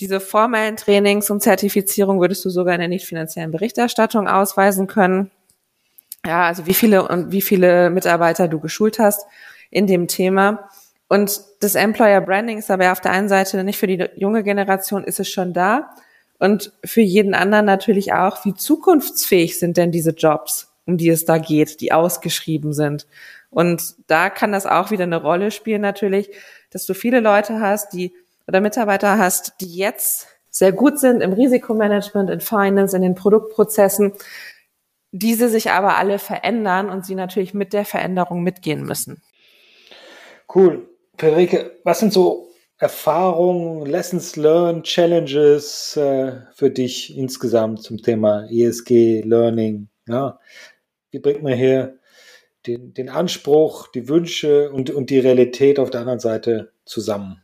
Diese 0.01 0.21
formellen 0.21 0.77
Trainings 0.77 1.31
und 1.31 1.43
Zertifizierung 1.43 2.21
würdest 2.21 2.45
du 2.45 2.51
sogar 2.51 2.75
in 2.75 2.81
der 2.81 2.89
nicht 2.89 3.07
finanziellen 3.07 3.51
Berichterstattung 3.51 4.29
ausweisen 4.29 4.87
können 4.89 5.31
ja, 6.27 6.47
also 6.47 6.67
wie 6.67 6.75
viele 6.75 7.07
und 7.09 7.33
wie 7.33 7.43
viele 7.43 7.91
Mitarbeiter 7.91 8.49
du 8.49 8.61
geschult 8.61 8.99
hast 8.99 9.27
in 9.71 9.87
dem 9.87 10.09
Thema. 10.09 10.69
Und 11.09 11.43
das 11.61 11.75
Employer 11.75 12.21
Branding 12.21 12.59
ist 12.59 12.71
aber 12.71 12.91
auf 12.91 13.01
der 13.01 13.13
einen 13.13 13.29
Seite 13.29 13.63
nicht 13.63 13.79
für 13.79 13.87
die 13.87 14.09
junge 14.17 14.43
Generation 14.43 15.05
ist 15.05 15.21
es 15.21 15.29
schon 15.29 15.53
da 15.53 15.95
und 16.39 16.73
für 16.85 17.03
jeden 17.03 17.35
anderen 17.35 17.67
natürlich 17.67 18.13
auch, 18.13 18.45
wie 18.45 18.55
zukunftsfähig 18.55 19.59
sind 19.59 19.77
denn 19.77 19.93
diese 19.93 20.11
Jobs, 20.11 20.73
um 20.87 20.97
die 20.97 21.09
es 21.09 21.25
da 21.25 21.39
geht, 21.39 21.81
die 21.81 21.93
ausgeschrieben 21.93 22.73
sind. 22.73 23.07
Und 23.51 23.95
da 24.09 24.31
kann 24.31 24.53
das 24.53 24.67
auch 24.67 24.91
wieder 24.91 25.05
eine 25.05 25.23
Rolle 25.23 25.51
spielen 25.51 25.83
natürlich, 25.83 26.31
dass 26.71 26.87
du 26.87 26.95
viele 26.95 27.21
Leute 27.21 27.61
hast, 27.61 27.93
die 27.93 28.13
oder 28.49 28.61
Mitarbeiter 28.61 29.17
hast, 29.17 29.55
die 29.61 29.75
jetzt 29.75 30.27
sehr 30.51 30.73
gut 30.73 30.99
sind 30.99 31.21
im 31.21 31.33
Risikomanagement, 31.33 32.31
in 32.31 32.41
Finance, 32.41 32.95
in 32.95 33.03
den 33.03 33.15
Produktprozessen, 33.15 34.13
diese 35.17 35.49
sich 35.49 35.71
aber 35.71 35.97
alle 35.97 36.19
verändern 36.19 36.91
und 36.91 37.07
sie 37.07 37.15
natürlich 37.15 37.55
mit 37.55 37.73
der 37.73 37.85
Veränderung 37.85 38.43
mitgehen 38.43 38.83
müssen. 38.83 39.23
Cool. 40.53 40.89
Friederike, 41.17 41.71
was 41.85 42.01
sind 42.01 42.13
so 42.13 42.49
Erfahrungen, 42.79 43.87
Lessons 43.87 44.35
learned, 44.35 44.85
Challenges 44.85 45.97
äh, 45.97 46.33
für 46.53 46.71
dich 46.71 47.17
insgesamt 47.17 47.83
zum 47.83 47.99
Thema 47.99 48.49
ESG, 48.51 49.23
Learning? 49.25 49.87
Ja? 50.09 50.41
Wie 51.13 51.21
bringt 51.21 51.45
man 51.45 51.53
hier 51.53 52.01
den, 52.67 52.93
den 52.93 53.09
Anspruch, 53.09 53.87
die 53.87 54.09
Wünsche 54.09 54.73
und, 54.73 54.91
und 54.91 55.11
die 55.11 55.21
Realität 55.21 55.79
auf 55.79 55.91
der 55.91 56.01
anderen 56.01 56.19
Seite 56.19 56.73
zusammen? 56.85 57.41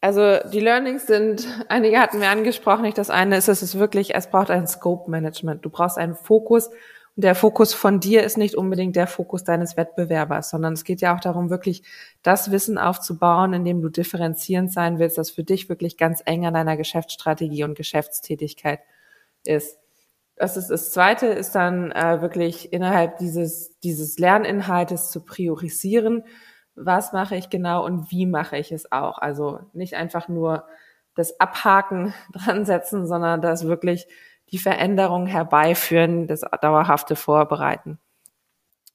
Also 0.00 0.38
die 0.52 0.60
Learnings 0.60 1.06
sind, 1.06 1.46
einige 1.68 2.00
hatten 2.00 2.20
wir 2.20 2.28
angesprochen, 2.28 2.82
nicht 2.82 2.98
das 2.98 3.08
eine 3.08 3.36
ist, 3.36 3.46
es 3.46 3.62
ist 3.62 3.78
wirklich, 3.78 4.16
es 4.16 4.26
braucht 4.26 4.50
ein 4.50 4.66
Scope 4.66 5.08
Management. 5.08 5.64
Du 5.64 5.70
brauchst 5.70 5.96
einen 5.96 6.16
Fokus 6.16 6.70
der 7.16 7.34
Fokus 7.36 7.74
von 7.74 8.00
dir 8.00 8.24
ist 8.24 8.36
nicht 8.36 8.56
unbedingt 8.56 8.96
der 8.96 9.06
Fokus 9.06 9.44
deines 9.44 9.76
Wettbewerbers, 9.76 10.50
sondern 10.50 10.72
es 10.72 10.82
geht 10.82 11.00
ja 11.00 11.14
auch 11.14 11.20
darum, 11.20 11.48
wirklich 11.48 11.84
das 12.22 12.50
Wissen 12.50 12.76
aufzubauen, 12.76 13.52
in 13.52 13.64
dem 13.64 13.80
du 13.80 13.88
differenzierend 13.88 14.72
sein 14.72 14.98
willst, 14.98 15.16
das 15.16 15.30
für 15.30 15.44
dich 15.44 15.68
wirklich 15.68 15.96
ganz 15.96 16.22
eng 16.24 16.44
an 16.44 16.54
deiner 16.54 16.76
Geschäftsstrategie 16.76 17.62
und 17.62 17.76
Geschäftstätigkeit 17.76 18.80
ist. 19.44 19.78
Das 20.36 20.56
ist 20.56 20.68
das 20.68 20.90
Zweite, 20.90 21.26
ist 21.26 21.54
dann 21.54 21.92
äh, 21.92 22.20
wirklich 22.20 22.72
innerhalb 22.72 23.18
dieses 23.18 23.78
dieses 23.80 24.18
Lerninhaltes 24.18 25.10
zu 25.10 25.24
priorisieren. 25.24 26.24
Was 26.74 27.12
mache 27.12 27.36
ich 27.36 27.50
genau 27.50 27.84
und 27.84 28.10
wie 28.10 28.26
mache 28.26 28.56
ich 28.58 28.72
es 28.72 28.90
auch? 28.90 29.18
Also 29.18 29.60
nicht 29.72 29.94
einfach 29.94 30.26
nur 30.26 30.66
das 31.14 31.38
Abhaken 31.38 32.12
dran 32.32 32.64
setzen, 32.64 33.06
sondern 33.06 33.40
das 33.40 33.64
wirklich 33.66 34.08
die 34.50 34.58
Veränderung 34.58 35.26
herbeiführen, 35.26 36.26
das 36.26 36.42
dauerhafte 36.60 37.16
Vorbereiten. 37.16 37.98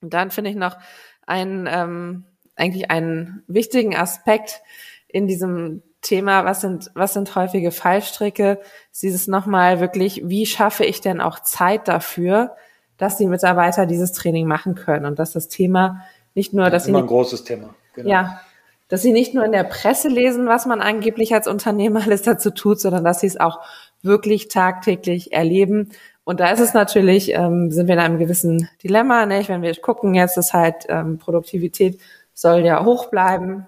Und 0.02 0.14
dann 0.14 0.32
finde 0.32 0.52
ich 0.52 0.56
noch 0.56 0.78
einen, 1.26 1.68
ähm, 1.70 2.26
eigentlich 2.56 2.92
einen 2.92 3.44
wichtigen 3.48 3.96
Aspekt 3.96 4.62
in 5.08 5.28
diesem 5.28 5.82
Thema, 6.02 6.46
was 6.46 6.62
sind, 6.62 6.92
was 6.94 7.14
sind 7.14 7.36
häufige 7.36 7.72
Fallstricke, 7.72 8.60
ist 8.92 9.04
dieses 9.04 9.28
nochmal 9.28 9.80
wirklich, 9.80 10.22
wie 10.26 10.46
schaffe 10.46 10.86
ich 10.86 11.02
denn 11.02 11.20
auch 11.20 11.40
Zeit 11.40 11.88
dafür, 11.88 12.56
dass 12.98 13.18
die 13.18 13.28
Mitarbeiter 13.28 13.86
dieses 13.86 14.12
Training 14.14 14.48
machen 14.48 14.76
können 14.76 15.06
und 15.06 15.20
dass 15.20 15.34
das 15.34 15.48
Thema 15.48 16.06
nicht 16.36 16.54
nur, 16.54 16.70
dass 16.70 16.88
immer 16.88 17.00
sie 17.00 17.04
ein 17.04 17.08
großes 17.08 17.44
Thema. 17.44 17.76
Genau. 17.96 18.10
Ja, 18.10 18.42
dass 18.88 19.02
sie 19.02 19.12
nicht 19.12 19.34
nur 19.34 19.46
in 19.46 19.52
der 19.52 19.64
Presse 19.64 20.08
lesen, 20.08 20.48
was 20.48 20.66
man 20.66 20.82
angeblich 20.82 21.34
als 21.34 21.48
Unternehmer 21.48 22.04
alles 22.04 22.22
dazu 22.24 22.52
tut, 22.52 22.80
sondern 22.80 23.04
dass 23.04 23.20
sie 23.20 23.28
es 23.28 23.40
auch 23.40 23.60
wirklich 24.02 24.48
tagtäglich 24.48 25.34
erleben. 25.34 25.90
Und 26.24 26.40
da 26.40 26.52
ist 26.52 26.60
es 26.60 26.74
natürlich, 26.74 27.34
ähm, 27.34 27.72
sind 27.72 27.88
wir 27.88 27.96
in 27.96 28.00
einem 28.00 28.20
gewissen 28.20 28.70
Dilemma, 28.84 29.26
nicht? 29.26 29.50
wenn 29.50 29.62
wir 29.62 29.76
gucken 29.76 30.14
jetzt, 30.14 30.38
ist 30.38 30.54
halt 30.54 30.86
ähm, 30.88 31.18
Produktivität 31.18 32.00
soll 32.34 32.66
ja 32.66 32.86
hoch 32.86 33.08
bleiben 33.08 33.68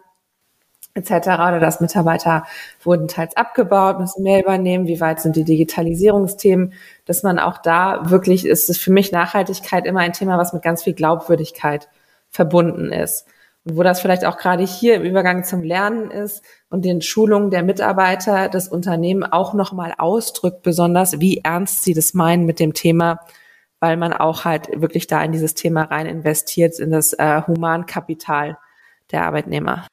etc. 0.94 1.12
oder 1.28 1.60
dass 1.60 1.82
Mitarbeiter 1.82 2.46
wurden 2.84 3.08
teils 3.08 3.36
abgebaut, 3.36 4.00
müssen 4.00 4.24
mehr 4.24 4.42
übernehmen, 4.42 4.88
wie 4.88 5.00
weit 5.00 5.22
sind 5.22 5.36
die 5.36 5.44
Digitalisierungsthemen, 5.44 6.74
dass 7.06 7.24
man 7.24 7.40
auch 7.40 7.58
da 7.58 8.10
wirklich, 8.10 8.46
ist 8.46 8.70
es 8.70 8.78
für 8.78 8.92
mich 8.92 9.12
Nachhaltigkeit 9.12 9.86
immer 9.86 10.02
ein 10.02 10.14
Thema, 10.14 10.38
was 10.38 10.54
mit 10.54 10.64
ganz 10.64 10.84
viel 10.84 10.94
Glaubwürdigkeit 10.94 11.90
verbunden 12.30 12.92
ist. 12.92 13.26
Wo 13.64 13.84
das 13.84 14.02
vielleicht 14.02 14.26
auch 14.26 14.38
gerade 14.38 14.64
hier 14.64 14.96
im 14.96 15.04
Übergang 15.04 15.44
zum 15.44 15.62
Lernen 15.62 16.10
ist 16.10 16.44
und 16.70 16.84
den 16.84 17.02
Schulungen 17.02 17.52
der 17.52 17.62
Mitarbeiter 17.62 18.50
das 18.50 18.68
Unternehmen 18.68 19.24
auch 19.24 19.54
nochmal 19.54 19.94
ausdrückt, 19.98 20.64
besonders 20.64 21.20
wie 21.20 21.42
ernst 21.44 21.84
sie 21.84 21.94
das 21.94 22.16
meinen 22.16 22.46
mit 22.46 22.60
dem 22.60 22.74
Thema, 22.74 23.20
weil 23.80 23.98
man 23.98 24.14
auch 24.14 24.46
halt 24.46 24.70
wirklich 24.82 25.06
da 25.06 25.24
in 25.24 25.32
dieses 25.32 25.54
Thema 25.54 25.84
rein 25.84 26.08
investiert, 26.08 26.80
in 26.80 26.90
das 26.90 27.14
äh, 27.14 27.42
Humankapital 27.46 28.58
der 29.12 29.26
Arbeitnehmer. 29.26 29.86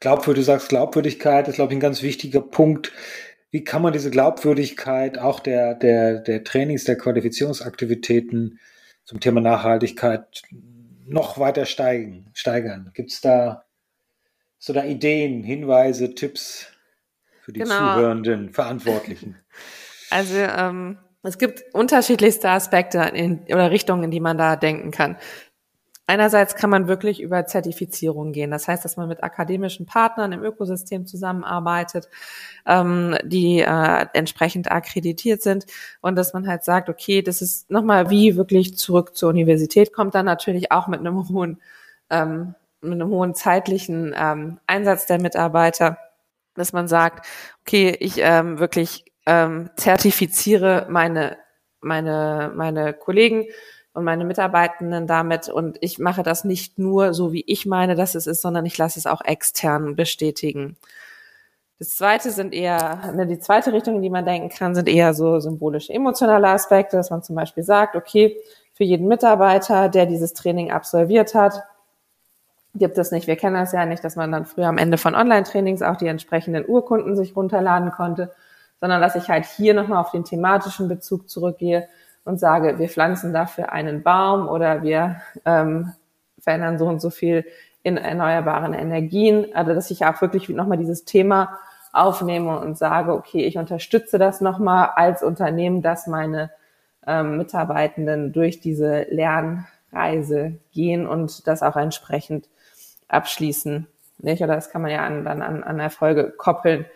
Glaubwürdig, 0.00 0.42
du 0.42 0.46
sagst 0.46 0.70
Glaubwürdigkeit, 0.70 1.46
ist, 1.46 1.56
glaube 1.56 1.72
ich, 1.72 1.76
ein 1.76 1.80
ganz 1.80 2.02
wichtiger 2.02 2.40
Punkt. 2.40 2.92
Wie 3.50 3.64
kann 3.64 3.82
man 3.82 3.92
diese 3.92 4.10
Glaubwürdigkeit 4.10 5.18
auch 5.18 5.40
der, 5.40 5.74
der, 5.74 6.20
der 6.20 6.44
Trainings, 6.44 6.84
der 6.84 6.96
Qualifizierungsaktivitäten 6.96 8.58
zum 9.04 9.20
Thema 9.20 9.40
Nachhaltigkeit 9.40 10.42
noch 11.10 11.38
weiter 11.38 11.66
steigen, 11.66 12.30
steigern? 12.34 12.90
Gibt 12.94 13.10
es 13.10 13.20
da 13.20 13.64
so 14.58 14.72
da 14.72 14.84
Ideen, 14.84 15.42
Hinweise, 15.42 16.14
Tipps 16.14 16.66
für 17.42 17.52
die 17.52 17.60
genau. 17.60 17.94
zuhörenden 17.94 18.52
Verantwortlichen? 18.52 19.36
Also 20.12 20.34
ähm, 20.38 20.98
es 21.22 21.38
gibt 21.38 21.62
unterschiedlichste 21.72 22.48
Aspekte 22.50 22.98
in, 23.14 23.44
oder 23.44 23.70
Richtungen, 23.70 24.02
in 24.02 24.10
die 24.10 24.18
man 24.18 24.36
da 24.36 24.56
denken 24.56 24.90
kann. 24.90 25.16
Einerseits 26.10 26.56
kann 26.56 26.70
man 26.70 26.88
wirklich 26.88 27.22
über 27.22 27.46
Zertifizierung 27.46 28.32
gehen. 28.32 28.50
Das 28.50 28.66
heißt, 28.66 28.84
dass 28.84 28.96
man 28.96 29.06
mit 29.06 29.22
akademischen 29.22 29.86
Partnern 29.86 30.32
im 30.32 30.42
Ökosystem 30.42 31.06
zusammenarbeitet, 31.06 32.08
ähm, 32.66 33.16
die 33.22 33.60
äh, 33.60 34.06
entsprechend 34.12 34.72
akkreditiert 34.72 35.40
sind 35.40 35.66
und 36.00 36.16
dass 36.16 36.32
man 36.34 36.48
halt 36.48 36.64
sagt, 36.64 36.88
okay, 36.88 37.22
das 37.22 37.42
ist 37.42 37.70
nochmal 37.70 38.10
wie 38.10 38.34
wirklich 38.34 38.76
zurück 38.76 39.14
zur 39.14 39.28
Universität, 39.28 39.92
kommt 39.92 40.16
dann 40.16 40.26
natürlich 40.26 40.72
auch 40.72 40.88
mit 40.88 40.98
einem 40.98 41.28
hohen, 41.28 41.60
ähm, 42.10 42.56
mit 42.80 42.94
einem 42.94 43.10
hohen 43.10 43.36
zeitlichen 43.36 44.12
ähm, 44.18 44.58
Einsatz 44.66 45.06
der 45.06 45.20
Mitarbeiter, 45.20 45.96
dass 46.56 46.72
man 46.72 46.88
sagt, 46.88 47.24
okay, 47.60 47.96
ich 48.00 48.14
ähm, 48.16 48.58
wirklich 48.58 49.04
ähm, 49.26 49.70
zertifiziere 49.76 50.88
meine 50.90 51.36
meine 51.80 52.50
meine 52.52 52.94
Kollegen 52.94 53.46
und 53.92 54.04
meine 54.04 54.24
Mitarbeitenden 54.24 55.06
damit. 55.06 55.48
Und 55.48 55.78
ich 55.80 55.98
mache 55.98 56.22
das 56.22 56.44
nicht 56.44 56.78
nur 56.78 57.14
so, 57.14 57.32
wie 57.32 57.44
ich 57.46 57.66
meine, 57.66 57.94
dass 57.94 58.14
es 58.14 58.26
ist, 58.26 58.42
sondern 58.42 58.66
ich 58.66 58.78
lasse 58.78 58.98
es 58.98 59.06
auch 59.06 59.22
extern 59.24 59.96
bestätigen. 59.96 60.76
Das 61.78 61.96
zweite 61.96 62.30
sind 62.30 62.52
eher, 62.52 63.12
ne, 63.14 63.26
die 63.26 63.38
zweite 63.38 63.72
Richtung, 63.72 63.96
in 63.96 64.02
die 64.02 64.10
man 64.10 64.26
denken 64.26 64.50
kann, 64.50 64.74
sind 64.74 64.88
eher 64.88 65.14
so 65.14 65.40
symbolische, 65.40 65.92
emotionale 65.92 66.48
Aspekte, 66.48 66.96
dass 66.98 67.10
man 67.10 67.22
zum 67.22 67.36
Beispiel 67.36 67.64
sagt, 67.64 67.96
okay, 67.96 68.36
für 68.74 68.84
jeden 68.84 69.08
Mitarbeiter, 69.08 69.88
der 69.88 70.06
dieses 70.06 70.34
Training 70.34 70.70
absolviert 70.70 71.34
hat, 71.34 71.62
gibt 72.74 72.98
es 72.98 73.10
nicht. 73.10 73.26
Wir 73.26 73.36
kennen 73.36 73.56
das 73.56 73.72
ja 73.72 73.86
nicht, 73.86 74.04
dass 74.04 74.14
man 74.14 74.30
dann 74.30 74.44
früher 74.44 74.68
am 74.68 74.78
Ende 74.78 74.98
von 74.98 75.14
Online-Trainings 75.14 75.82
auch 75.82 75.96
die 75.96 76.06
entsprechenden 76.06 76.66
Urkunden 76.66 77.16
sich 77.16 77.34
runterladen 77.34 77.90
konnte, 77.90 78.30
sondern 78.80 79.00
dass 79.00 79.16
ich 79.16 79.28
halt 79.28 79.46
hier 79.46 79.74
nochmal 79.74 80.00
auf 80.00 80.10
den 80.10 80.24
thematischen 80.24 80.86
Bezug 80.86 81.28
zurückgehe 81.28 81.88
und 82.30 82.38
sage, 82.38 82.78
wir 82.78 82.88
pflanzen 82.88 83.32
dafür 83.32 83.72
einen 83.72 84.02
Baum 84.02 84.48
oder 84.48 84.82
wir 84.82 85.16
ähm, 85.44 85.92
verändern 86.38 86.78
so 86.78 86.86
und 86.86 87.00
so 87.00 87.10
viel 87.10 87.44
in 87.82 87.96
erneuerbaren 87.96 88.72
Energien. 88.72 89.46
Also 89.52 89.74
dass 89.74 89.90
ich 89.90 90.04
auch 90.06 90.20
wirklich 90.20 90.48
nochmal 90.48 90.78
dieses 90.78 91.04
Thema 91.04 91.58
aufnehme 91.92 92.60
und 92.60 92.78
sage, 92.78 93.12
okay, 93.12 93.44
ich 93.44 93.58
unterstütze 93.58 94.18
das 94.18 94.40
nochmal 94.40 94.90
als 94.94 95.24
Unternehmen, 95.24 95.82
dass 95.82 96.06
meine 96.06 96.50
ähm, 97.04 97.36
Mitarbeitenden 97.36 98.32
durch 98.32 98.60
diese 98.60 99.06
Lernreise 99.10 100.52
gehen 100.72 101.08
und 101.08 101.48
das 101.48 101.64
auch 101.64 101.74
entsprechend 101.74 102.48
abschließen. 103.08 103.88
Nicht? 104.18 104.40
Oder 104.40 104.54
das 104.54 104.70
kann 104.70 104.82
man 104.82 104.92
ja 104.92 105.04
an, 105.04 105.24
dann 105.24 105.42
an, 105.42 105.64
an 105.64 105.80
Erfolge 105.80 106.30
koppeln. 106.30 106.86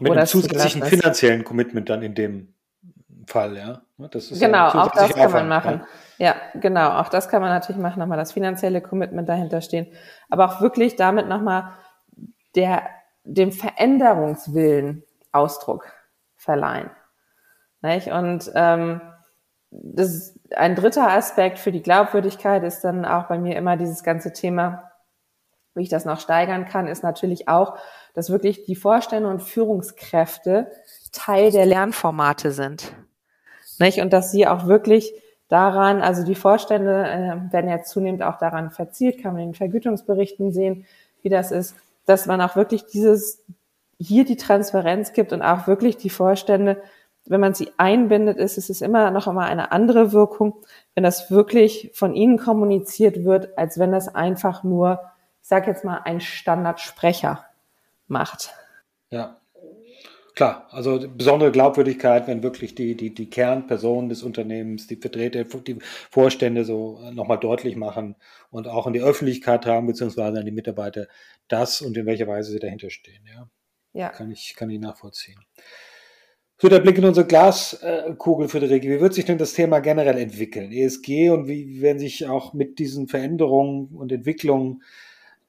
Mit 0.00 0.12
einem 0.12 0.26
zusätzlichen 0.26 0.82
finanziellen 0.82 1.44
Commitment 1.44 1.88
dann 1.88 2.02
in 2.02 2.14
dem 2.14 2.48
Fall, 3.26 3.56
ja. 3.56 3.82
Das 4.10 4.30
ist 4.30 4.40
genau, 4.40 4.68
auch 4.68 4.90
das 4.90 5.14
kann 5.14 5.26
Aufwand, 5.26 5.32
man 5.32 5.48
machen. 5.48 5.86
Ja. 6.18 6.26
ja. 6.26 6.60
genau, 6.60 6.98
auch 6.98 7.08
das 7.08 7.28
kann 7.28 7.40
man 7.40 7.50
natürlich 7.50 7.80
machen, 7.80 8.00
nochmal 8.00 8.18
das 8.18 8.32
finanzielle 8.32 8.80
Commitment 8.80 9.28
dahinter 9.28 9.60
stehen. 9.60 9.86
Aber 10.28 10.46
auch 10.46 10.60
wirklich 10.60 10.96
damit 10.96 11.28
nochmal 11.28 11.72
der, 12.54 12.82
dem 13.24 13.52
Veränderungswillen 13.52 15.04
Ausdruck 15.30 15.92
verleihen. 16.36 16.90
Nicht? 17.80 18.08
Und 18.08 18.50
ähm, 18.54 19.00
das 19.70 20.38
ein 20.54 20.74
dritter 20.74 21.10
Aspekt 21.10 21.58
für 21.58 21.72
die 21.72 21.82
Glaubwürdigkeit 21.82 22.62
ist 22.62 22.82
dann 22.82 23.04
auch 23.04 23.24
bei 23.24 23.38
mir 23.38 23.56
immer 23.56 23.76
dieses 23.76 24.02
ganze 24.02 24.32
Thema, 24.32 24.90
wie 25.74 25.82
ich 25.82 25.88
das 25.88 26.04
noch 26.04 26.20
steigern 26.20 26.66
kann, 26.66 26.86
ist 26.86 27.02
natürlich 27.02 27.48
auch, 27.48 27.78
dass 28.14 28.30
wirklich 28.30 28.64
die 28.64 28.76
Vorstände 28.76 29.28
und 29.28 29.42
Führungskräfte 29.42 30.70
Teil 31.12 31.50
der 31.50 31.66
Lernformate 31.66 32.52
sind. 32.52 32.92
Nicht? 33.82 34.00
Und 34.00 34.12
dass 34.12 34.30
sie 34.30 34.46
auch 34.46 34.66
wirklich 34.66 35.12
daran, 35.48 36.00
also 36.00 36.24
die 36.24 36.36
Vorstände 36.36 37.04
äh, 37.04 37.52
werden 37.52 37.68
ja 37.68 37.82
zunehmend 37.82 38.22
auch 38.22 38.38
daran 38.38 38.70
verzielt, 38.70 39.20
kann 39.20 39.34
man 39.34 39.42
in 39.42 39.48
den 39.48 39.54
Vergütungsberichten 39.54 40.52
sehen, 40.52 40.86
wie 41.20 41.28
das 41.28 41.50
ist, 41.50 41.74
dass 42.06 42.26
man 42.26 42.40
auch 42.40 42.56
wirklich 42.56 42.86
dieses, 42.86 43.44
hier 43.98 44.24
die 44.24 44.36
Transparenz 44.36 45.12
gibt 45.12 45.32
und 45.32 45.42
auch 45.42 45.66
wirklich 45.66 45.96
die 45.96 46.10
Vorstände, 46.10 46.80
wenn 47.26 47.40
man 47.40 47.54
sie 47.54 47.70
einbindet, 47.76 48.38
ist, 48.38 48.56
ist 48.56 48.70
es 48.70 48.80
immer 48.80 49.10
noch 49.10 49.26
immer 49.26 49.42
eine 49.44 49.72
andere 49.72 50.12
Wirkung, 50.12 50.54
wenn 50.94 51.04
das 51.04 51.30
wirklich 51.30 51.90
von 51.92 52.14
ihnen 52.14 52.38
kommuniziert 52.38 53.24
wird, 53.24 53.58
als 53.58 53.78
wenn 53.78 53.92
das 53.92 54.14
einfach 54.14 54.62
nur, 54.64 55.00
ich 55.42 55.48
sage 55.48 55.70
jetzt 55.70 55.84
mal, 55.84 56.00
ein 56.04 56.20
Standardsprecher 56.20 57.44
macht. 58.06 58.54
Ja, 59.10 59.36
Klar, 60.34 60.66
also 60.70 60.98
besondere 61.14 61.52
Glaubwürdigkeit, 61.52 62.26
wenn 62.26 62.42
wirklich 62.42 62.74
die, 62.74 62.96
die, 62.96 63.12
die 63.12 63.28
Kernpersonen 63.28 64.08
des 64.08 64.22
Unternehmens, 64.22 64.86
die 64.86 64.96
Vertreter, 64.96 65.44
die 65.44 65.76
Vorstände 66.10 66.64
so 66.64 67.00
nochmal 67.12 67.38
deutlich 67.38 67.76
machen 67.76 68.16
und 68.50 68.66
auch 68.66 68.86
in 68.86 68.94
die 68.94 69.02
Öffentlichkeit 69.02 69.64
tragen, 69.64 69.86
beziehungsweise 69.86 70.38
an 70.38 70.46
die 70.46 70.52
Mitarbeiter, 70.52 71.06
das 71.48 71.82
und 71.82 71.96
in 71.98 72.06
welcher 72.06 72.26
Weise 72.28 72.50
sie 72.50 72.60
dahinter 72.60 72.88
stehen. 72.88 73.22
Ja, 73.26 73.50
ja. 73.92 74.08
Kann, 74.08 74.30
ich, 74.30 74.54
kann 74.56 74.70
ich 74.70 74.80
nachvollziehen. 74.80 75.38
So, 76.56 76.68
der 76.68 76.80
Blick 76.80 76.96
in 76.96 77.04
unsere 77.04 77.26
Glaskugel, 77.26 78.48
Friederike. 78.48 78.88
Wie 78.88 79.00
wird 79.00 79.12
sich 79.12 79.24
denn 79.26 79.36
das 79.36 79.52
Thema 79.52 79.80
generell 79.80 80.16
entwickeln? 80.16 80.72
ESG 80.72 81.30
und 81.30 81.46
wie 81.46 81.82
werden 81.82 81.98
sich 81.98 82.26
auch 82.26 82.54
mit 82.54 82.78
diesen 82.78 83.08
Veränderungen 83.08 83.88
und 83.88 84.12
Entwicklungen 84.12 84.82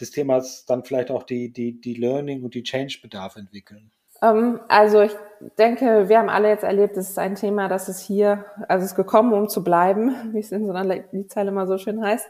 des 0.01 0.11
Themas 0.11 0.65
dann 0.65 0.83
vielleicht 0.83 1.11
auch 1.11 1.23
die, 1.23 1.53
die, 1.53 1.79
die 1.79 1.93
Learning 1.93 2.43
und 2.43 2.55
die 2.55 2.63
Change-Bedarf 2.63 3.37
entwickeln? 3.37 3.91
Ähm, 4.23 4.61
also 4.69 5.01
ich 5.01 5.15
denke, 5.57 6.07
wir 6.07 6.17
haben 6.17 6.29
alle 6.29 6.47
jetzt 6.47 6.63
erlebt, 6.63 6.95
es 6.95 7.09
ist 7.09 7.19
ein 7.19 7.35
Thema, 7.35 7.67
das 7.67 7.89
ist 7.89 7.99
hier, 7.99 8.45
also 8.67 8.85
es 8.85 8.91
ist 8.91 8.95
gekommen, 8.95 9.33
um 9.33 9.49
zu 9.49 9.63
bleiben, 9.63 10.15
wie 10.31 10.39
es 10.39 10.51
in 10.51 10.65
so 10.65 10.73
einer 10.73 11.03
Liedzeile 11.11 11.49
immer 11.49 11.67
so 11.67 11.77
schön 11.77 12.03
heißt. 12.03 12.25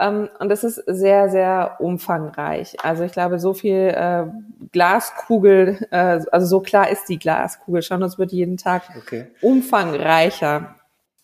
Ähm, 0.00 0.28
und 0.38 0.50
es 0.50 0.64
ist 0.64 0.82
sehr, 0.86 1.28
sehr 1.28 1.76
umfangreich. 1.78 2.76
Also 2.82 3.04
ich 3.04 3.12
glaube, 3.12 3.38
so 3.38 3.54
viel 3.54 3.94
äh, 3.94 4.24
Glaskugel, 4.72 5.86
äh, 5.90 6.20
also 6.30 6.46
so 6.46 6.60
klar 6.60 6.90
ist 6.90 7.08
die 7.08 7.18
Glaskugel 7.18 7.82
schon, 7.82 8.02
es 8.02 8.18
wird 8.18 8.32
jeden 8.32 8.56
Tag 8.56 8.82
okay. 8.96 9.28
umfangreicher. 9.40 10.74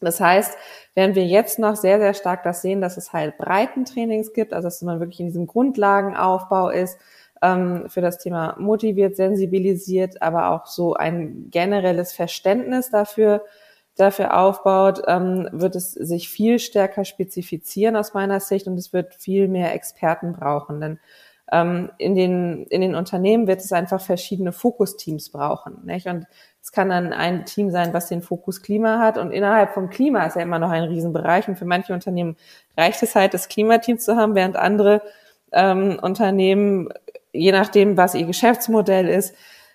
Das 0.00 0.20
heißt, 0.20 0.56
während 0.94 1.14
wir 1.14 1.24
jetzt 1.24 1.58
noch 1.58 1.76
sehr, 1.76 1.98
sehr 1.98 2.14
stark 2.14 2.42
das 2.42 2.62
sehen, 2.62 2.80
dass 2.80 2.96
es 2.96 3.12
halt 3.12 3.38
Breitentrainings 3.38 4.32
gibt, 4.32 4.52
also 4.52 4.66
dass 4.66 4.82
man 4.82 5.00
wirklich 5.00 5.20
in 5.20 5.26
diesem 5.26 5.46
Grundlagenaufbau 5.46 6.68
ist, 6.68 6.98
ähm, 7.44 7.84
für 7.88 8.00
das 8.00 8.18
Thema 8.18 8.56
motiviert, 8.58 9.16
sensibilisiert, 9.16 10.22
aber 10.22 10.50
auch 10.50 10.66
so 10.66 10.94
ein 10.94 11.50
generelles 11.50 12.12
Verständnis 12.12 12.90
dafür 12.90 13.44
dafür 13.96 14.36
aufbaut, 14.36 15.02
ähm, 15.06 15.48
wird 15.52 15.76
es 15.76 15.92
sich 15.92 16.28
viel 16.28 16.58
stärker 16.58 17.04
spezifizieren 17.04 17.94
aus 17.94 18.12
meiner 18.12 18.40
Sicht 18.40 18.66
und 18.66 18.76
es 18.76 18.92
wird 18.92 19.14
viel 19.14 19.46
mehr 19.46 19.72
Experten 19.72 20.32
brauchen. 20.32 20.80
Denn 20.80 20.98
ähm, 21.52 21.90
in, 21.98 22.16
den, 22.16 22.66
in 22.66 22.80
den 22.80 22.94
Unternehmen 22.94 23.46
wird 23.46 23.60
es 23.60 23.72
einfach 23.72 24.00
verschiedene 24.00 24.52
Fokusteams 24.52 25.30
brauchen. 25.30 25.84
Nicht? 25.84 26.06
Und 26.06 26.26
es 26.60 26.72
kann 26.72 26.88
dann 26.88 27.12
ein 27.12 27.44
Team 27.44 27.70
sein, 27.70 27.92
was 27.92 28.08
den 28.08 28.22
Fokus 28.22 28.62
Klima 28.62 28.98
hat. 28.98 29.16
Und 29.16 29.30
innerhalb 29.30 29.74
vom 29.74 29.90
Klima 29.90 30.24
ist 30.26 30.34
ja 30.34 30.42
immer 30.42 30.58
noch 30.58 30.70
ein 30.70 30.84
Riesenbereich. 30.84 31.46
Und 31.46 31.56
für 31.56 31.66
manche 31.66 31.92
Unternehmen 31.92 32.36
reicht 32.76 33.02
es 33.02 33.14
halt, 33.14 33.32
das 33.32 33.48
Klimateam 33.48 33.98
zu 33.98 34.16
haben, 34.16 34.34
während 34.34 34.56
andere 34.56 35.02
ähm, 35.52 36.00
Unternehmen, 36.02 36.88
je 37.34 37.52
nachdem, 37.52 37.96
was 37.96 38.14
ihr 38.14 38.26
Geschäftsmodell 38.26 39.08
ist, 39.08 39.34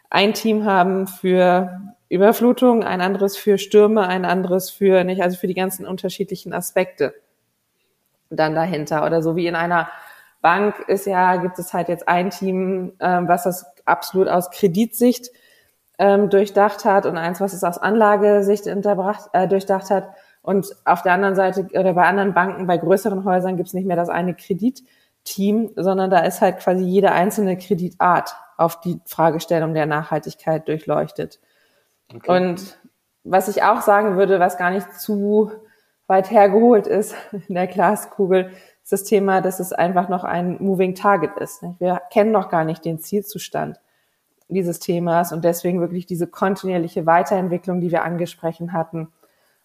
ein 0.09 0.33
Team 0.33 0.65
haben 0.65 1.05
für 1.05 1.93
Überflutung, 2.07 2.83
ein 2.83 3.01
anderes 3.01 3.37
für 3.37 3.59
Stürme, 3.59 4.07
ein 4.07 4.25
anderes 4.25 4.71
für 4.71 5.03
nicht, 5.03 5.21
also 5.21 5.37
für 5.37 5.47
die 5.47 5.53
ganzen 5.53 5.85
unterschiedlichen 5.85 6.53
Aspekte 6.53 7.13
dann 8.31 8.55
dahinter. 8.55 9.05
Oder 9.05 9.21
so 9.21 9.35
wie 9.35 9.45
in 9.45 9.55
einer 9.55 9.89
Bank 10.41 10.79
ist 10.87 11.05
ja, 11.05 11.35
gibt 11.35 11.59
es 11.59 11.73
halt 11.73 11.89
jetzt 11.89 12.07
ein 12.07 12.31
Team, 12.31 12.93
ähm, 12.99 13.27
was 13.27 13.43
das 13.43 13.65
absolut 13.85 14.29
aus 14.29 14.49
Kreditsicht 14.49 15.29
ähm, 15.99 16.29
durchdacht 16.29 16.85
hat 16.85 17.05
und 17.05 17.17
eins, 17.17 17.41
was 17.41 17.53
es 17.53 17.63
aus 17.63 17.77
Anlagesicht 17.77 18.65
äh, 18.65 19.47
durchdacht 19.47 19.89
hat. 19.89 20.09
Und 20.41 20.67
auf 20.85 21.01
der 21.01 21.13
anderen 21.13 21.35
Seite 21.35 21.67
oder 21.73 21.93
bei 21.93 22.05
anderen 22.05 22.33
Banken, 22.33 22.65
bei 22.65 22.77
größeren 22.77 23.25
Häusern 23.25 23.57
gibt 23.57 23.67
es 23.67 23.73
nicht 23.73 23.85
mehr 23.85 23.97
das 23.97 24.09
eine 24.09 24.33
Kreditteam, 25.25 25.71
sondern 25.75 26.09
da 26.09 26.19
ist 26.19 26.41
halt 26.41 26.59
quasi 26.59 26.83
jede 26.83 27.11
einzelne 27.11 27.57
Kreditart 27.57 28.35
auf 28.57 28.81
die 28.81 28.99
Fragestellung 29.05 29.73
der 29.73 29.85
Nachhaltigkeit 29.85 30.67
durchleuchtet. 30.67 31.39
Okay. 32.13 32.31
Und 32.31 32.79
was 33.23 33.47
ich 33.47 33.63
auch 33.63 33.81
sagen 33.81 34.17
würde, 34.17 34.39
was 34.39 34.57
gar 34.57 34.71
nicht 34.71 34.93
zu 34.99 35.51
weit 36.07 36.31
hergeholt 36.31 36.87
ist 36.87 37.15
in 37.47 37.55
der 37.55 37.67
Glaskugel, 37.67 38.51
ist 38.83 38.91
das 38.91 39.03
Thema, 39.03 39.41
dass 39.41 39.59
es 39.59 39.71
einfach 39.71 40.09
noch 40.09 40.23
ein 40.23 40.57
Moving 40.59 40.95
Target 40.95 41.37
ist. 41.37 41.63
Wir 41.79 42.01
kennen 42.11 42.31
noch 42.31 42.49
gar 42.49 42.65
nicht 42.65 42.83
den 42.85 42.99
Zielzustand 42.99 43.79
dieses 44.51 44.79
Themas 44.79 45.31
und 45.31 45.45
deswegen 45.45 45.79
wirklich 45.79 46.07
diese 46.07 46.25
kontinuierliche 46.25 47.05
Weiterentwicklung, 47.05 47.81
die 47.81 47.91
wir 47.91 48.03
angesprochen 48.03 48.73
hatten 48.73 49.09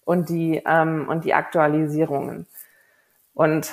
und 0.04 0.28
die, 0.28 0.62
ähm, 0.66 1.08
und 1.08 1.24
die 1.24 1.32
Aktualisierungen. 1.32 2.46
Und 3.32 3.72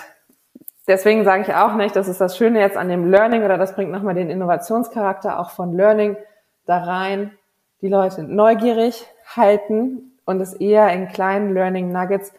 deswegen 0.92 1.24
sage 1.24 1.44
ich 1.44 1.56
auch 1.56 1.76
nicht, 1.76 1.96
das 1.96 2.10
ist 2.10 2.20
das 2.20 2.38
Schöne 2.38 2.60
jetzt 2.60 2.76
an 2.76 2.90
dem 2.90 3.10
Learning 3.10 3.44
oder 3.44 3.58
das 3.58 3.76
bringt 3.76 3.92
nochmal 3.92 4.14
den 4.14 4.30
Innovationscharakter 4.30 5.40
auch 5.40 5.52
von 5.52 5.74
Learning 5.74 6.18
da 6.66 6.84
rein, 6.84 7.32
die 7.82 7.88
Leute 7.88 8.24
neugierig 8.24 9.06
halten 9.26 10.18
und 10.26 10.42
es 10.42 10.54
eher 10.54 10.92
in 10.92 11.08
kleinen 11.08 11.54
Learning 11.54 11.92
Nuggets 11.92 12.34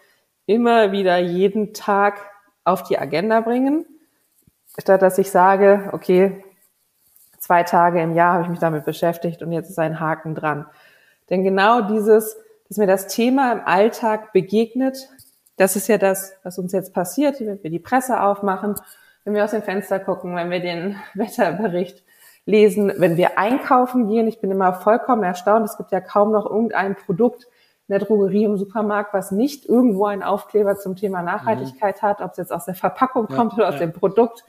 immer 0.44 0.92
wieder 0.92 1.16
jeden 1.16 1.72
Tag 1.72 2.18
auf 2.64 2.82
die 2.82 2.98
Agenda 2.98 3.40
bringen, 3.40 3.86
statt 4.78 5.00
dass 5.00 5.16
ich 5.16 5.30
sage, 5.30 5.88
okay, 5.92 6.44
zwei 7.38 7.62
Tage 7.62 8.02
im 8.02 8.14
Jahr 8.14 8.34
habe 8.34 8.42
ich 8.44 8.50
mich 8.50 8.58
damit 8.58 8.84
beschäftigt 8.84 9.42
und 9.42 9.50
jetzt 9.52 9.70
ist 9.70 9.78
ein 9.78 9.98
Haken 9.98 10.34
dran. 10.34 10.66
Denn 11.30 11.42
genau 11.42 11.80
dieses, 11.80 12.36
dass 12.68 12.76
mir 12.76 12.86
das 12.86 13.06
Thema 13.08 13.52
im 13.52 13.60
Alltag 13.64 14.32
begegnet, 14.32 15.08
das 15.56 15.76
ist 15.76 15.88
ja 15.88 15.98
das, 15.98 16.34
was 16.42 16.58
uns 16.58 16.72
jetzt 16.72 16.94
passiert, 16.94 17.40
wenn 17.40 17.62
wir 17.62 17.70
die 17.70 17.78
Presse 17.78 18.20
aufmachen, 18.20 18.74
wenn 19.24 19.34
wir 19.34 19.44
aus 19.44 19.52
dem 19.52 19.62
Fenster 19.62 19.98
gucken, 20.00 20.34
wenn 20.36 20.50
wir 20.50 20.60
den 20.60 20.96
Wetterbericht 21.14 22.02
lesen, 22.44 22.92
wenn 22.96 23.16
wir 23.16 23.38
einkaufen 23.38 24.08
gehen. 24.08 24.26
Ich 24.26 24.40
bin 24.40 24.50
immer 24.50 24.72
vollkommen 24.74 25.22
erstaunt. 25.22 25.64
Es 25.64 25.76
gibt 25.76 25.92
ja 25.92 26.00
kaum 26.00 26.32
noch 26.32 26.46
irgendein 26.46 26.96
Produkt 26.96 27.44
in 27.88 27.98
der 27.98 28.00
Drogerie 28.00 28.44
im 28.44 28.56
Supermarkt, 28.56 29.14
was 29.14 29.30
nicht 29.30 29.66
irgendwo 29.66 30.06
einen 30.06 30.22
Aufkleber 30.22 30.76
zum 30.76 30.96
Thema 30.96 31.22
Nachhaltigkeit 31.22 32.02
mhm. 32.02 32.06
hat, 32.06 32.20
ob 32.20 32.32
es 32.32 32.38
jetzt 32.38 32.52
aus 32.52 32.64
der 32.64 32.74
Verpackung 32.74 33.26
kommt 33.26 33.52
ja, 33.52 33.58
oder 33.58 33.68
aus 33.68 33.74
ja. 33.74 33.80
dem 33.80 33.92
Produkt 33.92 34.44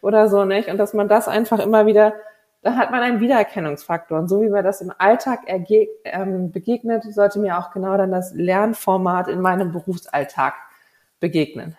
oder 0.00 0.28
so, 0.28 0.44
nicht? 0.44 0.68
Und 0.68 0.78
dass 0.78 0.94
man 0.94 1.08
das 1.08 1.28
einfach 1.28 1.58
immer 1.58 1.86
wieder 1.86 2.14
da 2.62 2.76
hat 2.76 2.92
man 2.92 3.02
einen 3.02 3.20
Wiedererkennungsfaktor. 3.20 4.18
Und 4.18 4.28
so 4.28 4.40
wie 4.40 4.48
mir 4.48 4.62
das 4.62 4.80
im 4.80 4.92
Alltag 4.96 5.40
ähm, 5.46 6.52
begegnet, 6.52 7.02
sollte 7.12 7.40
mir 7.40 7.58
auch 7.58 7.72
genau 7.72 7.96
dann 7.96 8.12
das 8.12 8.32
Lernformat 8.34 9.28
in 9.28 9.40
meinem 9.40 9.72
Berufsalltag 9.72 10.54
begegnen. 11.18 11.76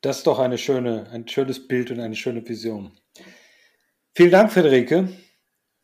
Das 0.00 0.18
ist 0.18 0.26
doch 0.26 0.38
eine 0.38 0.58
schöne, 0.58 1.06
ein 1.12 1.26
schönes 1.28 1.66
Bild 1.66 1.90
und 1.90 2.00
eine 2.00 2.14
schöne 2.14 2.48
Vision. 2.48 2.92
Vielen 4.14 4.30
Dank, 4.30 4.52
Friederike. 4.52 5.08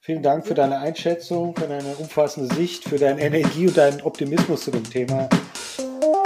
Vielen 0.00 0.22
Dank 0.22 0.46
für 0.46 0.54
deine 0.54 0.78
Einschätzung, 0.78 1.54
für 1.56 1.66
deine 1.66 1.96
umfassende 1.96 2.54
Sicht, 2.54 2.84
für 2.84 2.96
deine 2.96 3.20
Energie 3.20 3.66
und 3.66 3.76
deinen 3.76 4.00
Optimismus 4.02 4.62
zu 4.62 4.70
dem 4.70 4.84
Thema. 4.84 5.28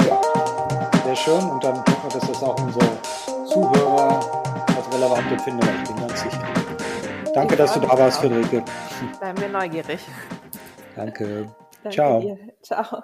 Ja, 0.06 0.90
sehr 1.04 1.16
schön. 1.16 1.42
Und 1.48 1.64
dann 1.64 1.78
hoffen 1.78 2.02
wir, 2.04 2.20
dass 2.20 2.28
das 2.28 2.42
auch 2.42 2.62
unsere 2.62 3.02
Zuhörer 3.46 4.66
als 4.76 4.94
relevant 4.94 5.32
empfinden. 5.32 5.66
Ich 5.82 5.88
bin 5.88 6.06
ganz 6.06 6.22
sicher. 6.22 6.59
Danke, 7.34 7.56
dass 7.56 7.74
du 7.74 7.80
da 7.80 7.98
warst, 7.98 8.20
Friederike. 8.20 8.64
Bleiben 9.18 9.40
wir 9.40 9.48
neugierig. 9.48 10.00
Danke. 10.96 11.46
Danke 11.82 11.94
Ciao. 11.94 12.20
Dir. 12.20 12.38
Ciao. 12.62 13.02